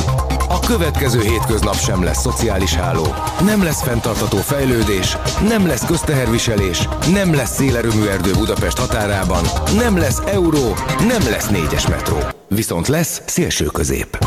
A 0.49 0.59
következő 0.59 1.21
hétköznap 1.21 1.79
sem 1.79 2.03
lesz 2.03 2.21
szociális 2.21 2.73
háló, 2.73 3.13
nem 3.45 3.63
lesz 3.63 3.81
fenntartató 3.81 4.37
fejlődés, 4.37 5.17
nem 5.47 5.67
lesz 5.67 5.85
közteherviselés, 5.85 6.87
nem 7.13 7.33
lesz 7.33 7.55
szélerőmű 7.55 8.07
erdő 8.07 8.31
Budapest 8.31 8.77
határában, 8.77 9.43
nem 9.77 9.97
lesz 9.97 10.21
euró, 10.25 10.73
nem 11.07 11.29
lesz 11.29 11.47
négyes 11.47 11.87
metró 11.87 12.17
viszont 12.55 12.87
lesz 12.87 13.21
szélső 13.25 13.65
közép. 13.65 14.17